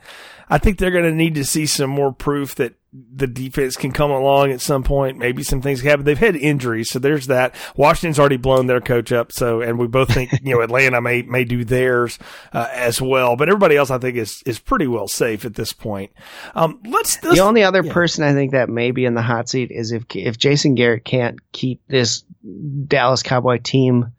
[0.48, 3.92] I think they're going to need to see some more proof that the defense can
[3.92, 5.18] come along at some point.
[5.18, 6.06] Maybe some things happen.
[6.06, 7.54] They've had injuries, so there's that.
[7.76, 11.22] Washington's already blown their coach up, so and we both think you know Atlanta may
[11.22, 12.18] may do theirs
[12.52, 13.36] uh, as well.
[13.36, 16.12] But everybody else, I think, is is pretty well safe at this point.
[16.54, 17.92] Um, let's, let's the only other yeah.
[17.92, 21.04] person I think that may be in the hot seat is if if Jason Garrett
[21.04, 22.24] can't keep this
[22.86, 24.12] Dallas Cowboy team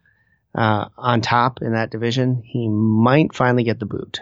[0.54, 4.20] uh, on top in that division, he might finally get the boot.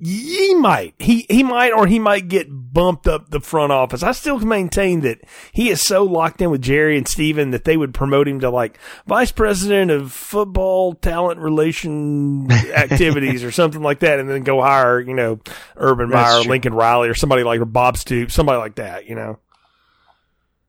[0.00, 0.94] He might.
[0.98, 4.04] He he might or he might get bumped up the front office.
[4.04, 5.20] I still maintain that
[5.50, 8.50] he is so locked in with Jerry and Steven that they would promote him to
[8.50, 14.62] like vice president of football talent relation activities or something like that and then go
[14.62, 15.40] hire, you know,
[15.76, 16.50] Urban That's Meyer, true.
[16.50, 19.40] Lincoln Riley or somebody like Bob Stoops, somebody like that, you know.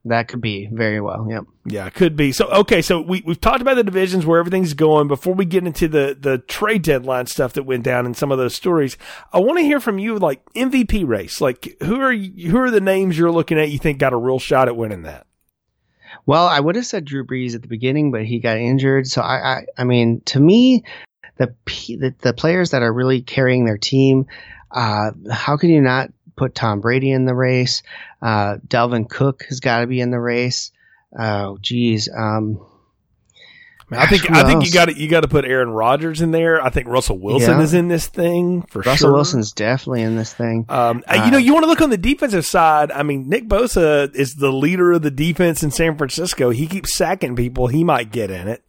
[0.05, 1.27] That could be very well.
[1.29, 1.43] Yep.
[1.65, 2.31] Yeah, it could be.
[2.31, 5.09] So okay, so we we've talked about the divisions where everything's going.
[5.09, 8.37] Before we get into the the trade deadline stuff that went down and some of
[8.37, 8.97] those stories,
[9.33, 11.41] I want to hear from you like MVP race.
[11.41, 14.17] Like who are you, who are the names you're looking at you think got a
[14.17, 15.27] real shot at winning that?
[16.25, 19.07] Well, I would have said Drew Brees at the beginning, but he got injured.
[19.07, 20.83] So I, I, I mean, to me,
[21.37, 24.27] the, the the players that are really carrying their team,
[24.71, 27.83] uh, how can you not put Tom Brady in the race?
[28.21, 30.71] Uh, Dalvin Cook has got to be in the race.
[31.17, 32.09] Oh, geez.
[32.15, 32.65] Um,
[33.91, 36.63] I, think I think you got to you got to put Aaron Rodgers in there.
[36.63, 37.63] I think Russell Wilson Yeah.
[37.63, 39.13] is in this thing for Russell sure.
[39.13, 40.65] Wilson's definitely in this thing.
[40.69, 42.91] Um, Uh, you know, you want to look on the defensive side.
[42.91, 46.51] I mean, Nick Bosa is the leader of the defense in San Francisco.
[46.51, 47.65] He keeps sacking people.
[47.67, 48.63] He might get in it.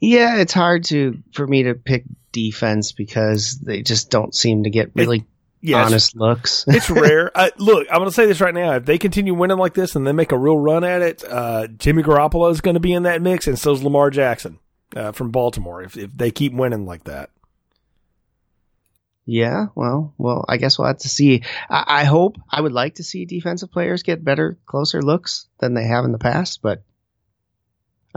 [0.00, 4.70] Yeah, it's hard to for me to pick defense because they just don't seem to
[4.70, 5.24] get really
[5.60, 6.64] Yeah, honest looks.
[6.68, 7.30] it's rare.
[7.38, 8.76] Uh, look, I'm going to say this right now.
[8.76, 11.68] If they continue winning like this and they make a real run at it, uh,
[11.68, 14.58] Jimmy Garoppolo is going to be in that mix, and so is Lamar Jackson
[14.96, 15.82] uh, from Baltimore.
[15.82, 17.30] If, if they keep winning like that,
[19.24, 21.42] Yeah, well, well, I guess we'll have to see.
[21.68, 25.74] I, I hope I would like to see defensive players get better, closer looks than
[25.74, 26.82] they have in the past, but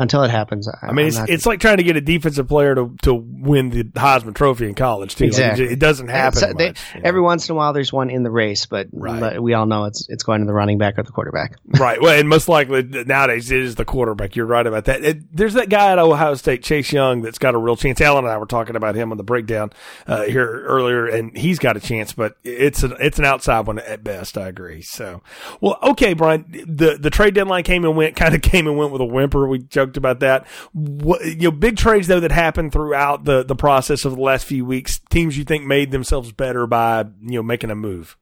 [0.01, 0.67] until it happens.
[0.67, 2.95] I, I mean, I'm it's not- it's like trying to get a defensive player to
[3.03, 5.27] to win the Heisman Trophy in college too.
[5.27, 6.39] Like, it, it doesn't happen.
[6.39, 7.07] So they- much, you know.
[7.07, 9.41] every once in a while there's one in the race, but, Right.
[9.41, 11.55] we all know it's it's going to the running back or the quarterback.
[11.79, 12.01] Right.
[12.01, 14.35] Well, and most likely nowadays it is the quarterback.
[14.35, 15.03] You're right about that.
[15.03, 17.99] It, there's that guy at Ohio State, Chase Young, that's got a real chance.
[18.01, 19.71] Alan and I were talking about him on the breakdown
[20.07, 23.79] uh, here earlier, and he's got a chance, but it's an it's an outside one
[23.79, 24.37] at best.
[24.37, 24.81] I agree.
[24.81, 25.21] So,
[25.59, 26.45] well, okay, Brian.
[26.67, 29.47] The the trade deadline came and went, kind of came and went with a whimper.
[29.47, 30.47] We joked about that.
[30.73, 34.45] What, you know, big trades though that happened throughout the the process of the last
[34.45, 34.99] few weeks.
[35.09, 38.17] Teams you think made themselves better by you know making a move.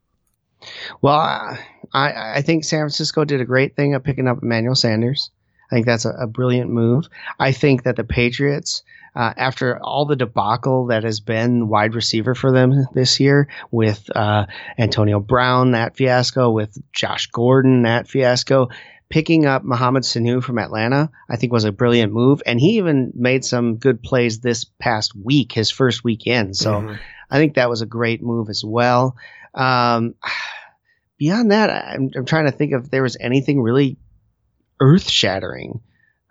[1.01, 1.57] Well, I
[1.93, 5.32] I think San Francisco did a great thing of picking up Emmanuel Sanders.
[5.72, 7.07] I think that's a, a brilliant move.
[7.39, 8.84] I think that the Patriots,
[9.15, 14.09] uh, after all the debacle that has been wide receiver for them this year, with
[14.15, 14.47] uh,
[14.78, 18.70] Antonio Brown that fiasco, with Josh Gordon that fiasco,
[19.10, 23.12] picking up Mohamed Sanu from Atlanta, I think was a brilliant move, and he even
[23.16, 26.55] made some good plays this past week, his first weekend.
[26.55, 26.99] So Mhm.
[27.30, 29.16] I think that was a great move as well.
[29.53, 30.16] Um,
[31.18, 33.97] beyond that, I'm, I'm trying to think if there was anything really
[34.80, 35.82] earth shattering.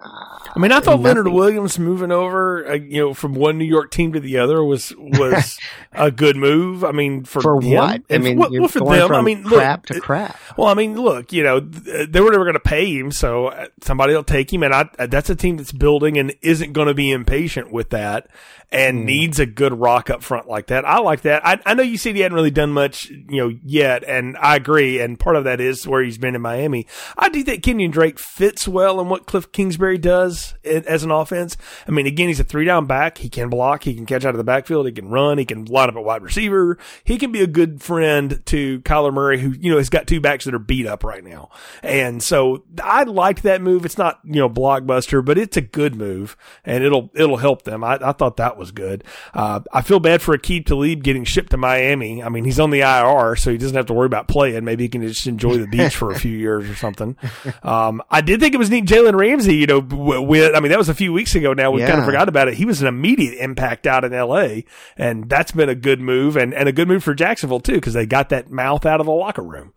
[0.01, 3.91] I mean, I thought Leonard Williams moving over, uh, you know, from one New York
[3.91, 5.59] team to the other was was
[5.93, 6.85] a good move.
[6.85, 7.73] I mean, for For him.
[7.77, 8.03] what?
[8.09, 9.09] I mean, what- you're what for them?
[9.09, 10.39] from I mean, look, crap to it- crap.
[10.57, 13.67] Well, I mean, look, you know, they were never going to pay him, so uh,
[13.83, 16.89] somebody will take him, and I, uh, that's a team that's building and isn't going
[16.89, 18.29] to be impatient with that,
[18.71, 20.85] and needs a good rock up front like that.
[20.85, 21.45] I like that.
[21.47, 24.57] I, I know you said he hadn't really done much, you know, yet, and I
[24.57, 25.01] agree.
[25.01, 26.87] And part of that is where he's been in Miami.
[27.17, 31.11] I do think Kenyan Drake fits well in what Cliff Kingsbury does i- as an
[31.11, 31.57] offense.
[31.87, 33.19] I mean, again, he's a three down back.
[33.19, 33.85] He can block.
[33.85, 34.85] He can catch out of the backfield.
[34.87, 35.39] He can run.
[35.39, 36.77] He can line up at wide receiver.
[37.05, 40.21] He can be a good friend to Kyler Murray, who, you know, has got two
[40.21, 41.49] backs that are beat up right now.
[41.83, 43.87] And so I liked that move.
[43.87, 47.85] It's not, you know, blockbuster, but it's a good move and it'll, it'll help them.
[47.85, 49.05] I, I thought that was good.
[49.33, 52.23] Uh, I feel bad for Akeem Talib getting shipped to Miami.
[52.23, 54.65] I mean, he's on the IR, so he doesn't have to worry about playing.
[54.65, 57.17] Maybe he can just enjoy the beach for a few years or something.
[57.63, 58.85] Um, I did think it was neat.
[58.87, 61.71] Jalen Ramsey, you know, w- with, I mean, that was a few weeks ago now.
[61.71, 62.55] We kind of forgot about it.
[62.55, 64.63] He was an immediate impact out in LA
[64.97, 67.95] and that's been a good move and, and a good move for Jacksonville too, because
[67.95, 69.73] they got that mouth out of the locker room.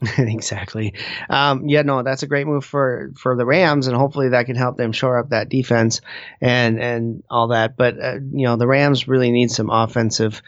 [0.18, 0.94] exactly.
[1.28, 4.54] Um, yeah, no, that's a great move for, for the Rams, and hopefully that can
[4.54, 6.00] help them shore up that defense
[6.40, 7.76] and and all that.
[7.76, 10.40] But uh, you know, the Rams really need some offensive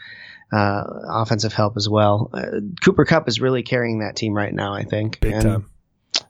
[0.53, 2.29] uh, offensive help as well.
[2.33, 5.19] Uh, Cooper Kupp is really carrying that team right now, I think.
[5.19, 5.70] Big And time.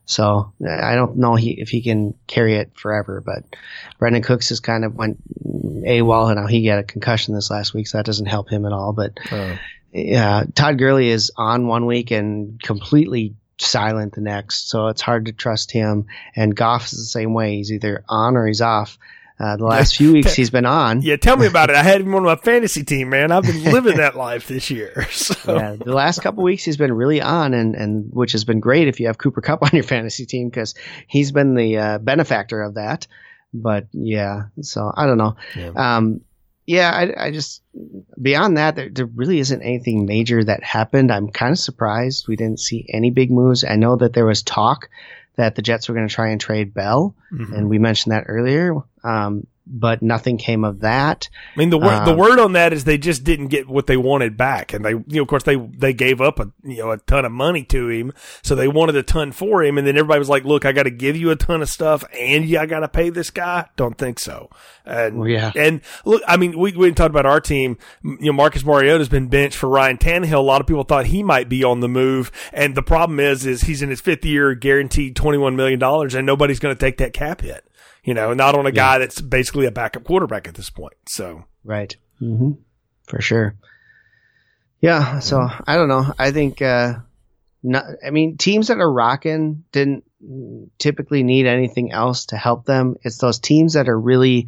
[0.05, 3.43] So I don't know he, if he can carry it forever, but
[3.99, 7.73] Brandin Cooks has kind of went AWOL and now he got a concussion this last
[7.73, 8.93] week, so that doesn't help him at all.
[8.93, 9.55] But Uh,
[9.93, 15.25] yeah, Todd Gurley is on one week and completely silent the next, so it's hard
[15.25, 16.05] to trust him.
[16.36, 18.97] And Goff is the same way; he's either on or he's off.
[19.41, 21.01] Uh, the last few weeks he's been on.
[21.01, 21.75] yeah, tell me about it.
[21.75, 23.31] I had him on my fantasy team, man.
[23.31, 25.07] I've been living that life this year.
[25.21, 25.55] So.
[25.55, 28.87] Yeah, the last couple weeks he's been really on, and and which has been great
[28.87, 30.75] if you have Cooper Kupp on your fantasy team because
[31.07, 33.07] he's been the uh, benefactor of that.
[33.53, 35.35] But yeah, so I don't know.
[35.55, 35.71] Yeah.
[35.75, 36.21] Um,
[36.65, 37.63] yeah, I, I just
[38.21, 41.11] beyond that, there, there really isn't anything major that happened.
[41.11, 43.63] I'm kind of surprised we didn't see any big moves.
[43.63, 44.89] I know that there was talk
[45.36, 47.57] that the Jets were going to try and trade Bell, Mhm.
[47.57, 48.75] and we mentioned that earlier.
[49.03, 51.30] Um, but nothing came of that.
[51.55, 53.88] I mean, the word the Um, word on that is they just didn't get what
[53.88, 56.78] they wanted back, and they, you know, of course, they they gave up a you
[56.78, 58.13] know a ton of money to him,
[58.43, 60.84] so they wanted a ton for him, and then everybody was like, "Look, I got
[60.84, 63.67] to give you a ton of stuff, and yeah, I got to pay this guy."
[63.78, 64.49] Don't think so.
[64.86, 65.51] And Well, yeah.
[65.55, 67.78] and look, I mean, we we didn't talk about our team.
[68.03, 70.34] You know, Marcus Mariota's been benched for Ryan Tannehill.
[70.34, 73.45] A lot of people thought he might be on the move, and the problem is,
[73.45, 76.80] is he's in his fifth year, guaranteed twenty one million dollars, and nobody's going to
[76.80, 77.63] take that cap hit.
[78.04, 80.93] You know, not on a guy that's basically a backup quarterback at this point.
[81.08, 81.45] So.
[81.64, 81.95] Right.
[82.20, 82.54] hmm
[83.08, 83.56] For sure.
[84.82, 85.20] Yeah.
[85.20, 86.12] So I don't know.
[86.18, 86.95] I think, uh,
[87.64, 90.04] not, I mean, teams that are rocking didn't
[90.80, 92.95] typically need anything else to help them.
[93.04, 94.47] It's those teams that are really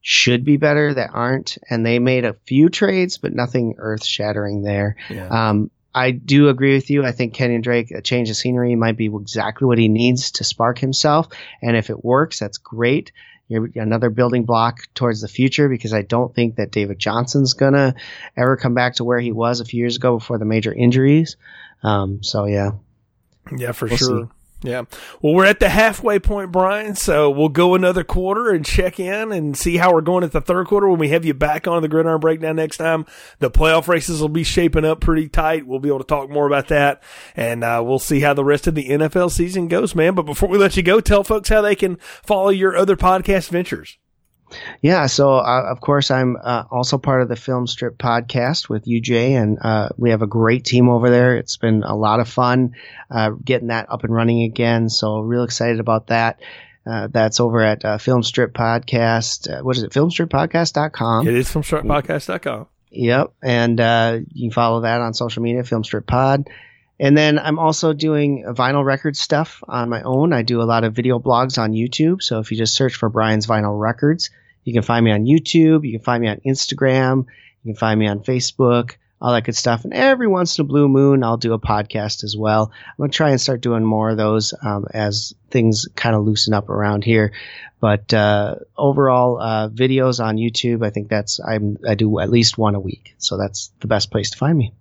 [0.00, 4.62] should be better that aren't, and they made a few trades, but nothing earth shattering
[4.62, 4.96] there.
[5.08, 5.28] Yeah.
[5.28, 7.04] Um, I do agree with you.
[7.04, 10.44] I think Kenyan Drake, a change of scenery might be exactly what he needs to
[10.44, 11.28] spark himself.
[11.60, 13.12] And if it works, that's great.
[13.48, 17.96] You're another building block towards the future because I don't think that David Johnson's gonna
[18.36, 21.36] ever come back to where he was a few years ago before the major injuries.
[21.82, 22.72] Um, so yeah,
[23.56, 24.28] Yeah, for We'll sure.
[24.62, 24.82] Yeah.
[25.22, 26.94] Well, we're at the halfway point, Brian.
[26.94, 30.40] So we'll go another quarter and check in and see how we're going at the
[30.40, 33.06] third quarter when we have you back on the gridiron breakdown next time.
[33.38, 35.66] The playoff races will be shaping up pretty tight.
[35.66, 37.02] We'll be able to talk more about that
[37.34, 40.14] and uh, we'll see how the rest of the NFL season goes, man.
[40.14, 43.48] But before we let you go, tell folks how they can follow your other podcast
[43.48, 43.98] ventures.
[44.82, 48.84] Yeah, so uh, of course I'm uh, also part of the Film Strip podcast with
[48.84, 51.36] UJ, and uh, we have a great team over there.
[51.36, 52.74] It's been a lot of fun
[53.10, 54.88] uh, getting that up and running again.
[54.88, 56.40] So real excited about that.
[56.86, 59.62] Uh, that's over at uh, Film Strip Podcast.
[59.62, 59.92] what is it?
[59.92, 61.28] Filmstrippodcast.com.
[61.28, 62.66] It is filmstrippodcast.com.
[62.90, 63.78] Yep, and
[64.32, 66.48] you can follow that on social media, Film Strip Pod.
[67.00, 70.34] And then I'm also doing vinyl record stuff on my own.
[70.34, 72.22] I do a lot of video blogs on YouTube.
[72.22, 74.28] So if you just search for Brian's Vinyl Records,
[74.64, 75.86] you can find me on YouTube.
[75.86, 77.24] You can find me on Instagram.
[77.62, 79.84] You can find me on Facebook, all that good stuff.
[79.84, 82.70] And every once in a blue moon, I'll do a podcast as well.
[82.70, 86.26] I'm going to try and start doing more of those um, as things kind of
[86.26, 87.32] loosen up around here.
[87.80, 92.58] But uh, overall, uh, videos on YouTube, I think that's I'm, I do at least
[92.58, 93.14] one a week.
[93.16, 94.74] So that's the best place to find me.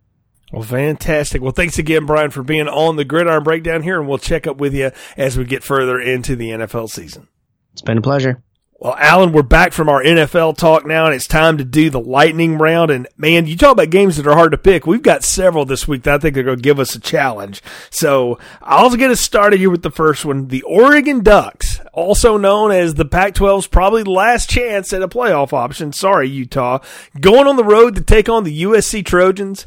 [0.52, 1.42] Well, fantastic.
[1.42, 4.58] Well, thanks again, Brian, for being on the Gridiron Breakdown here, and we'll check up
[4.58, 7.28] with you as we get further into the NFL season.
[7.74, 8.42] It's been a pleasure.
[8.82, 12.00] Well, Alan, we're back from our NFL talk now, and it's time to do the
[12.00, 12.92] lightning round.
[12.92, 14.88] And man, you talk about games that are hard to pick.
[14.88, 17.62] We've got several this week that I think are going to give us a challenge.
[17.90, 20.48] So I'll get us started here with the first one.
[20.48, 25.52] The Oregon Ducks, also known as the Pac 12's probably last chance at a playoff
[25.52, 25.92] option.
[25.92, 26.80] Sorry, Utah.
[27.20, 29.66] Going on the road to take on the USC Trojans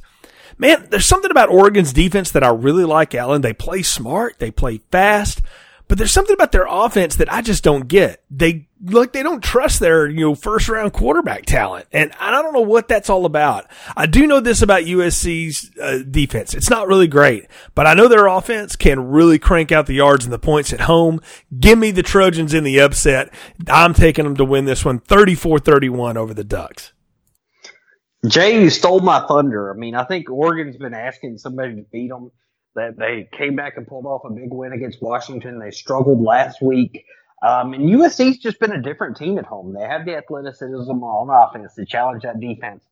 [0.62, 3.42] man, there's something about Oregon's defense that I really like, Alan.
[3.42, 5.42] They play smart, they play fast,
[5.88, 8.22] but there's something about their offense that I just don't get.
[8.30, 12.54] They like they don't trust their you know first round quarterback talent, and I don't
[12.54, 13.68] know what that's all about.
[13.96, 18.06] I do know this about USC's uh, defense; it's not really great, but I know
[18.06, 21.20] their offense can really crank out the yards and the points at home.
[21.58, 23.34] Give me the Trojans in the upset.
[23.66, 26.92] I'm taking them to win this one, 34-31 over the Ducks.
[28.26, 29.72] Jay, you stole my thunder.
[29.72, 32.30] I mean, I think Oregon's been asking somebody to beat them.
[32.74, 35.58] That they came back and pulled off a big win against Washington.
[35.58, 37.04] They struggled last week.
[37.42, 39.74] Um, and USC's just been a different team at home.
[39.74, 42.82] They have the athleticism on offense to challenge that defense.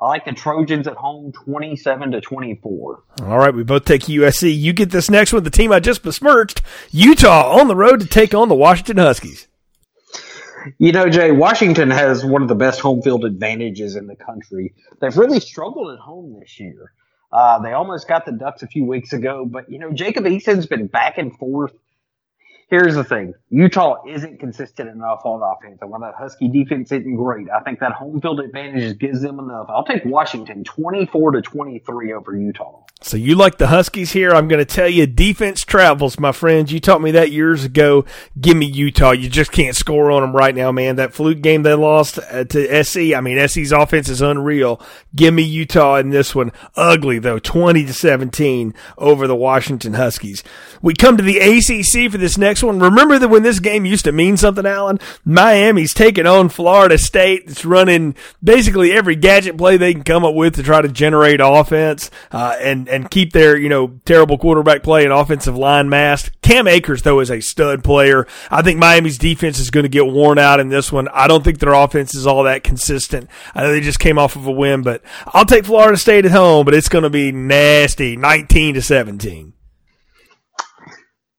[0.00, 3.02] I like the Trojans at home 27 to 24.
[3.22, 4.56] All right, we both take USC.
[4.56, 8.06] You get this next one, the team I just besmirched, Utah on the road to
[8.06, 9.48] take on the Washington Huskies.
[10.78, 14.74] You know, Jay, Washington has one of the best home field advantages in the country.
[15.00, 16.92] They've really struggled at home this year.
[17.32, 20.66] Uh, they almost got the Ducks a few weeks ago, but you know, Jacob Eason's
[20.66, 21.72] been back and forth
[22.68, 25.78] here's the thing Utah isn't consistent enough on offense.
[25.80, 29.38] And while that Husky defense isn't great, I think that home field advantage gives them
[29.38, 29.66] enough.
[29.68, 32.82] I'll take Washington 24 to 23 over Utah.
[33.02, 34.32] So you like the Huskies here?
[34.32, 36.72] I'm going to tell you, defense travels, my friends.
[36.72, 38.04] You taught me that years ago.
[38.40, 39.10] Give me Utah.
[39.12, 40.96] You just can't score on them right now, man.
[40.96, 43.14] That fluke game they lost uh, to SC.
[43.14, 44.80] I mean, SC's offense is unreal.
[45.14, 46.52] Give me Utah in this one.
[46.74, 50.42] Ugly though, 20 to 17 over the Washington Huskies.
[50.80, 52.78] We come to the ACC for this next one.
[52.78, 54.98] Remember that when this game used to mean something, Alan?
[55.24, 57.44] Miami's taking on Florida State.
[57.46, 61.40] It's running basically every gadget play they can come up with to try to generate
[61.42, 66.40] offense uh, and and keep their you know terrible quarterback play and offensive line masked.
[66.42, 68.26] Cam Akers though is a stud player.
[68.50, 71.08] I think Miami's defense is going to get worn out in this one.
[71.08, 73.28] I don't think their offense is all that consistent.
[73.54, 76.32] I know they just came off of a win, but I'll take Florida State at
[76.32, 76.64] home.
[76.64, 79.54] But it's going to be nasty, nineteen to seventeen.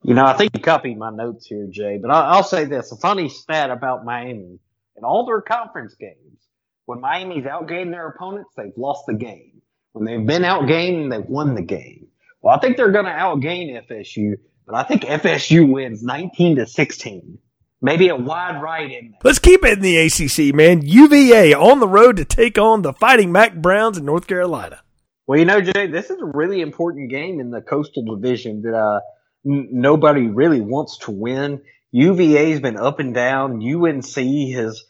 [0.07, 2.93] You know, I think you copied my notes here, Jay, but I'll, say this.
[2.93, 4.57] A funny stat about Miami
[4.95, 6.39] in all their conference games,
[6.85, 9.61] when Miami's outgained their opponents, they've lost the game.
[9.91, 12.07] When they've been outgained, they've won the game.
[12.41, 14.35] Well, I think they're going to outgain FSU,
[14.65, 17.37] but I think FSU wins 19 to 16.
[17.81, 19.19] Maybe a wide right in there.
[19.25, 20.83] Let's keep it in the ACC, man.
[20.85, 24.79] UVA on the road to take on the Fighting Mack Browns in North Carolina.
[25.25, 28.73] Well, you know, Jay, this is a really important game in the Coastal Division that
[28.73, 29.01] uh,
[29.47, 31.61] nobody really wants to win.
[31.91, 33.61] UVA's been up and down.
[33.63, 34.15] UNC
[34.53, 34.83] has,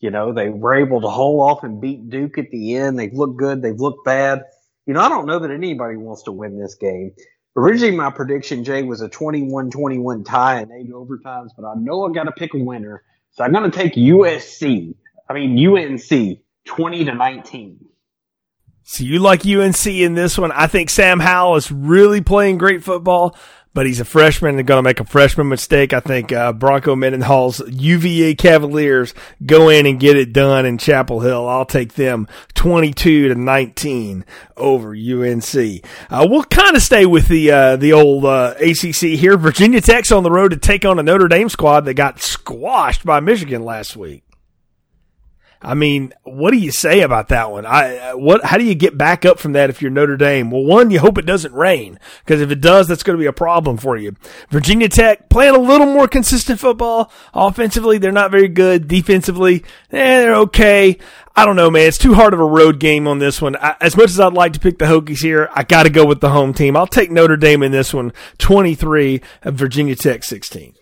[0.00, 2.98] you know, they were able to hold off and beat Duke at the end.
[2.98, 3.62] They've looked good.
[3.62, 4.42] They've looked bad.
[4.86, 7.12] You know, I don't know that anybody wants to win this game.
[7.56, 12.12] Originally, my prediction, Jay, was a 21-21 tie in eight overtimes, but I know I
[12.12, 13.02] got to pick a winner.
[13.32, 14.94] So I'm going to take USC.
[15.28, 17.86] I mean, UNC 20 to 19.
[18.84, 20.50] So you like UNC in this one?
[20.50, 23.36] I think Sam Howell is really playing great football.
[23.74, 25.92] But he's a freshman and going to make a freshman mistake.
[25.92, 29.14] I think uh, Bronco Mendenhall's UVA Cavaliers
[29.44, 31.48] go in and get it done in Chapel Hill.
[31.48, 34.24] I'll take them 22 to 19
[34.56, 35.84] over UNC.
[36.10, 39.36] Uh, we'll kind of stay with the uh, the old uh, ACC here.
[39.36, 43.04] Virginia Tech's on the road to take on a Notre Dame squad that got squashed
[43.04, 44.24] by Michigan last week.
[45.62, 47.64] I mean, what do you say about that one?
[47.66, 48.44] I what?
[48.44, 50.50] How do you get back up from that if you're Notre Dame?
[50.50, 53.26] Well, one, you hope it doesn't rain because if it does, that's going to be
[53.26, 54.16] a problem for you.
[54.50, 57.12] Virginia Tech playing a little more consistent football.
[57.32, 58.88] Offensively, they're not very good.
[58.88, 60.98] Defensively, eh, they're okay.
[61.34, 61.86] I don't know, man.
[61.86, 63.56] It's too hard of a road game on this one.
[63.56, 66.04] I, as much as I'd like to pick the Hokies here, I got to go
[66.04, 66.76] with the home team.
[66.76, 70.74] I'll take Notre Dame in this one, 23, Virginia Tech 16.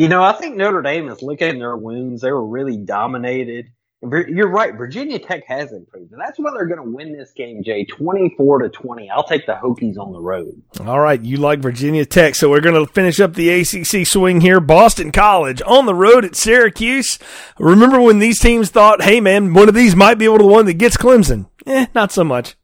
[0.00, 2.22] You know, I think Notre Dame is licking their wounds.
[2.22, 3.66] They were really dominated.
[4.00, 4.74] You're right.
[4.74, 8.60] Virginia Tech has improved, and that's why they're going to win this game, Jay, twenty-four
[8.60, 9.10] to twenty.
[9.10, 10.62] I'll take the Hokies on the road.
[10.86, 14.40] All right, you like Virginia Tech, so we're going to finish up the ACC swing
[14.40, 14.58] here.
[14.58, 17.18] Boston College on the road at Syracuse.
[17.58, 20.64] Remember when these teams thought, "Hey, man, one of these might be able to one
[20.64, 22.56] that gets Clemson." Eh, not so much.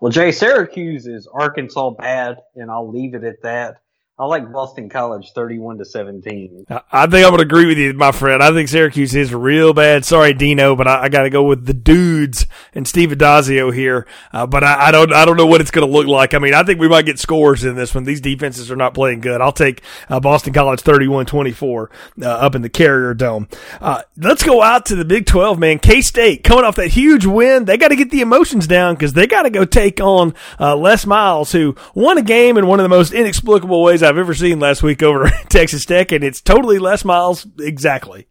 [0.00, 3.82] Well, Jay, Syracuse is Arkansas bad, and I'll leave it at that.
[4.20, 6.66] I like Boston College 31 to 17.
[6.92, 8.42] I think I would agree with you, my friend.
[8.42, 10.04] I think Syracuse is real bad.
[10.04, 12.44] Sorry, Dino, but I, I got to go with the dudes
[12.74, 14.06] and Steve Addazio here.
[14.30, 16.34] Uh, but I, I, don't, I don't know what it's going to look like.
[16.34, 18.04] I mean, I think we might get scores in this one.
[18.04, 19.40] These defenses are not playing good.
[19.40, 21.86] I'll take uh, Boston College 31-24
[22.20, 23.48] uh, up in the Carrier Dome.
[23.80, 25.78] Uh, let's go out to the Big 12, man.
[25.78, 27.64] K State coming off that huge win.
[27.64, 30.76] They got to get the emotions down because they got to go take on uh,
[30.76, 34.34] Les Miles, who won a game in one of the most inexplicable ways I've ever
[34.34, 38.26] seen last week over Texas Tech, and it's totally Les Miles exactly.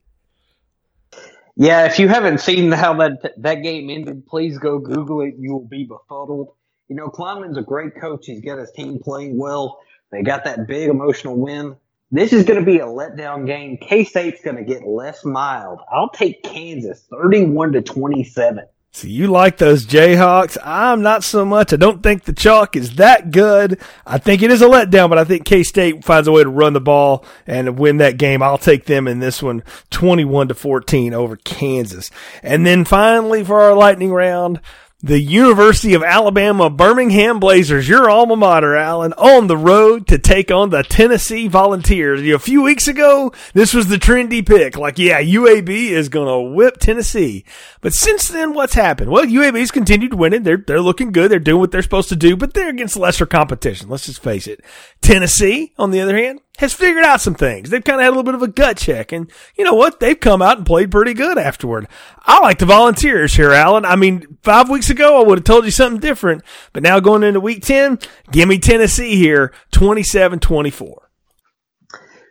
[1.55, 5.35] Yeah, if you haven't seen how that that game ended, please go Google it.
[5.39, 6.49] You will be befuddled.
[6.89, 8.25] You know, Klieman's a great coach.
[8.25, 9.79] He's got his team playing well.
[10.11, 11.77] They got that big emotional win.
[12.11, 13.77] This is going to be a letdown game.
[13.77, 15.79] K State's going to get Les Miled.
[15.89, 18.65] I'll take Kansas, thirty-one to twenty-seven.
[18.91, 20.57] So you like those Jayhawks?
[20.63, 21.71] I'm not so much.
[21.71, 23.79] I don't think the chalk is that good.
[24.05, 26.49] I think it is a letdown, but I think K State finds a way to
[26.49, 28.41] run the ball and win that game.
[28.41, 32.09] I'll take them in this one, 21 to 14 over Kansas.
[32.41, 34.59] And then finally for our lightning round,
[35.01, 40.51] the University of Alabama Birmingham Blazers, your alma mater, Alan, on the road to take
[40.51, 42.21] on the Tennessee Volunteers.
[42.21, 44.77] A few weeks ago, this was the trendy pick.
[44.77, 47.45] Like, yeah, UAB is going to whip Tennessee.
[47.79, 49.09] But since then, what's happened?
[49.09, 50.43] Well, UAB's continued winning.
[50.43, 51.31] They're, they're looking good.
[51.31, 53.87] They're doing what they're supposed to do, but they're against lesser competition.
[53.87, 54.61] Let's just face it.
[55.01, 57.69] Tennessee, on the other hand, has figured out some things.
[57.69, 59.13] They've kind of had a little bit of a gut check.
[59.13, 60.01] And you know what?
[60.01, 61.87] They've come out and played pretty good afterward.
[62.25, 63.85] I like the volunteers here, Alan.
[63.85, 66.43] I mean, five weeks ago, I would have told you something different.
[66.73, 67.99] But now going into week 10,
[68.33, 71.09] give me Tennessee here, 27 24.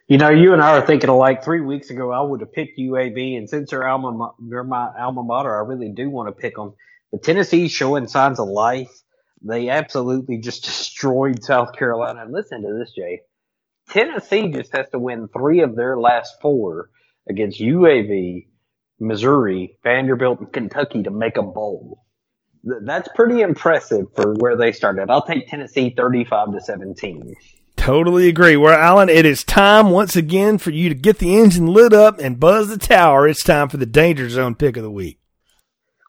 [0.08, 1.42] You know, you and I are thinking alike.
[1.42, 5.22] Three weeks ago, I would have picked UAB, and since they're alma, they're my alma
[5.22, 6.74] mater, I really do want to pick them.
[7.12, 8.90] The Tennessee's showing signs of life.
[9.40, 12.22] They absolutely just destroyed South Carolina.
[12.22, 13.22] And listen to this, Jay.
[13.90, 16.90] Tennessee just has to win three of their last four
[17.28, 18.46] against UAB,
[19.00, 22.04] Missouri, Vanderbilt, and Kentucky to make a bowl.
[22.64, 25.10] That's pretty impressive for where they started.
[25.10, 27.34] I'll take Tennessee 35 to 17.
[27.76, 28.56] Totally agree.
[28.56, 32.18] Well, Alan, it is time once again for you to get the engine lit up
[32.18, 33.28] and buzz the tower.
[33.28, 35.20] It's time for the Danger Zone pick of the week.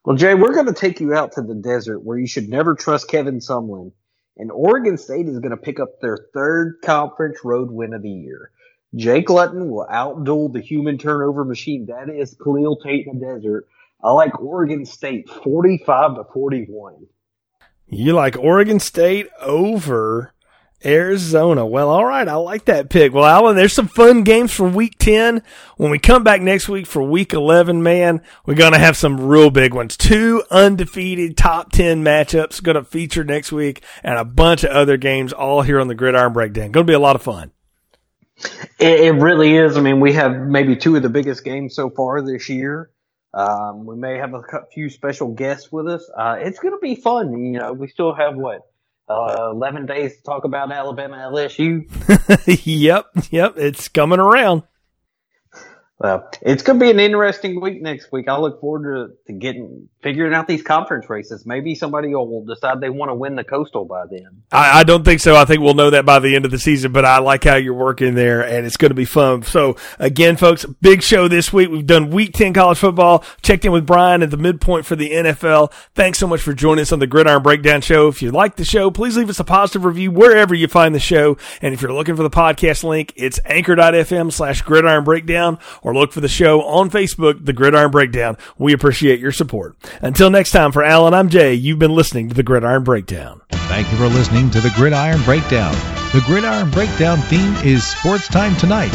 [0.03, 2.73] Well, Jay, we're going to take you out to the desert where you should never
[2.73, 3.91] trust Kevin Sumlin
[4.39, 8.09] and Oregon State is going to pick up their third conference road win of the
[8.09, 8.51] year.
[8.95, 13.67] Jake Luton will outduel the human turnover machine that is Khalil Tate in the desert.
[14.03, 17.05] I like Oregon State 45 to 41.
[17.87, 20.33] You like Oregon State over
[20.85, 21.65] Arizona.
[21.65, 22.27] Well, all right.
[22.27, 23.13] I like that pick.
[23.13, 25.43] Well, Alan, there's some fun games for week 10.
[25.77, 29.27] When we come back next week for week 11, man, we're going to have some
[29.27, 29.97] real big ones.
[29.97, 34.97] Two undefeated top 10 matchups going to feature next week and a bunch of other
[34.97, 36.71] games all here on the Gridiron Breakdown.
[36.71, 37.51] Going to be a lot of fun.
[38.79, 39.75] It, it really is.
[39.75, 42.89] I mean, we have maybe two of the biggest games so far this year.
[43.33, 44.41] Um, we may have a
[44.73, 46.09] few special guests with us.
[46.17, 47.31] Uh, it's going to be fun.
[47.53, 48.61] You know, we still have what
[49.09, 51.85] uh, 11 days to talk about Alabama LSU.
[52.65, 54.63] yep, yep, it's coming around.
[55.99, 58.29] Well, it's going to be an interesting week next week.
[58.29, 61.45] I look forward to, to getting figuring out these conference races.
[61.45, 64.43] Maybe somebody will decide they want to win the coastal by then.
[64.49, 65.35] I, I, don't think so.
[65.35, 66.93] I think we'll know that by the end of the season.
[66.93, 69.43] But I like how you're working there, and it's going to be fun.
[69.43, 71.69] So again, folks, big show this week.
[71.69, 73.25] We've done Week Ten college football.
[73.41, 75.73] Checked in with Brian at the midpoint for the NFL.
[75.95, 78.07] Thanks so much for joining us on the Gridiron Breakdown Show.
[78.07, 80.99] If you like the show, please leave us a positive review wherever you find the
[80.99, 81.37] show.
[81.61, 85.59] And if you're looking for the podcast link, it's anchor.fm slash Gridiron Breakdown,
[85.89, 88.37] or look for the show on Facebook, The Gridiron Breakdown.
[88.59, 89.75] We appreciate your support.
[90.01, 91.55] Until next time, for Alan, I'm Jay.
[91.55, 93.41] You've been listening to The Gridiron Breakdown.
[93.49, 95.73] Thank you for listening to The Gridiron Breakdown.
[96.13, 98.91] The Gridiron Breakdown theme is Sports Time Tonight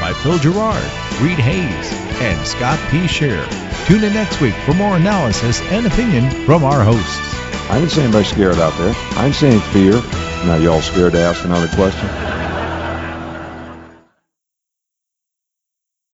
[0.00, 0.82] by Phil Gerard,
[1.20, 1.92] Reed Hayes,
[2.22, 3.06] and Scott P.
[3.06, 3.46] Scheer.
[3.86, 7.18] Tune in next week for more analysis and opinion from our hosts.
[7.70, 8.94] I didn't see anybody scared out there.
[9.18, 9.92] I didn't see any fear.
[10.46, 12.57] Now, y'all scared to ask another question?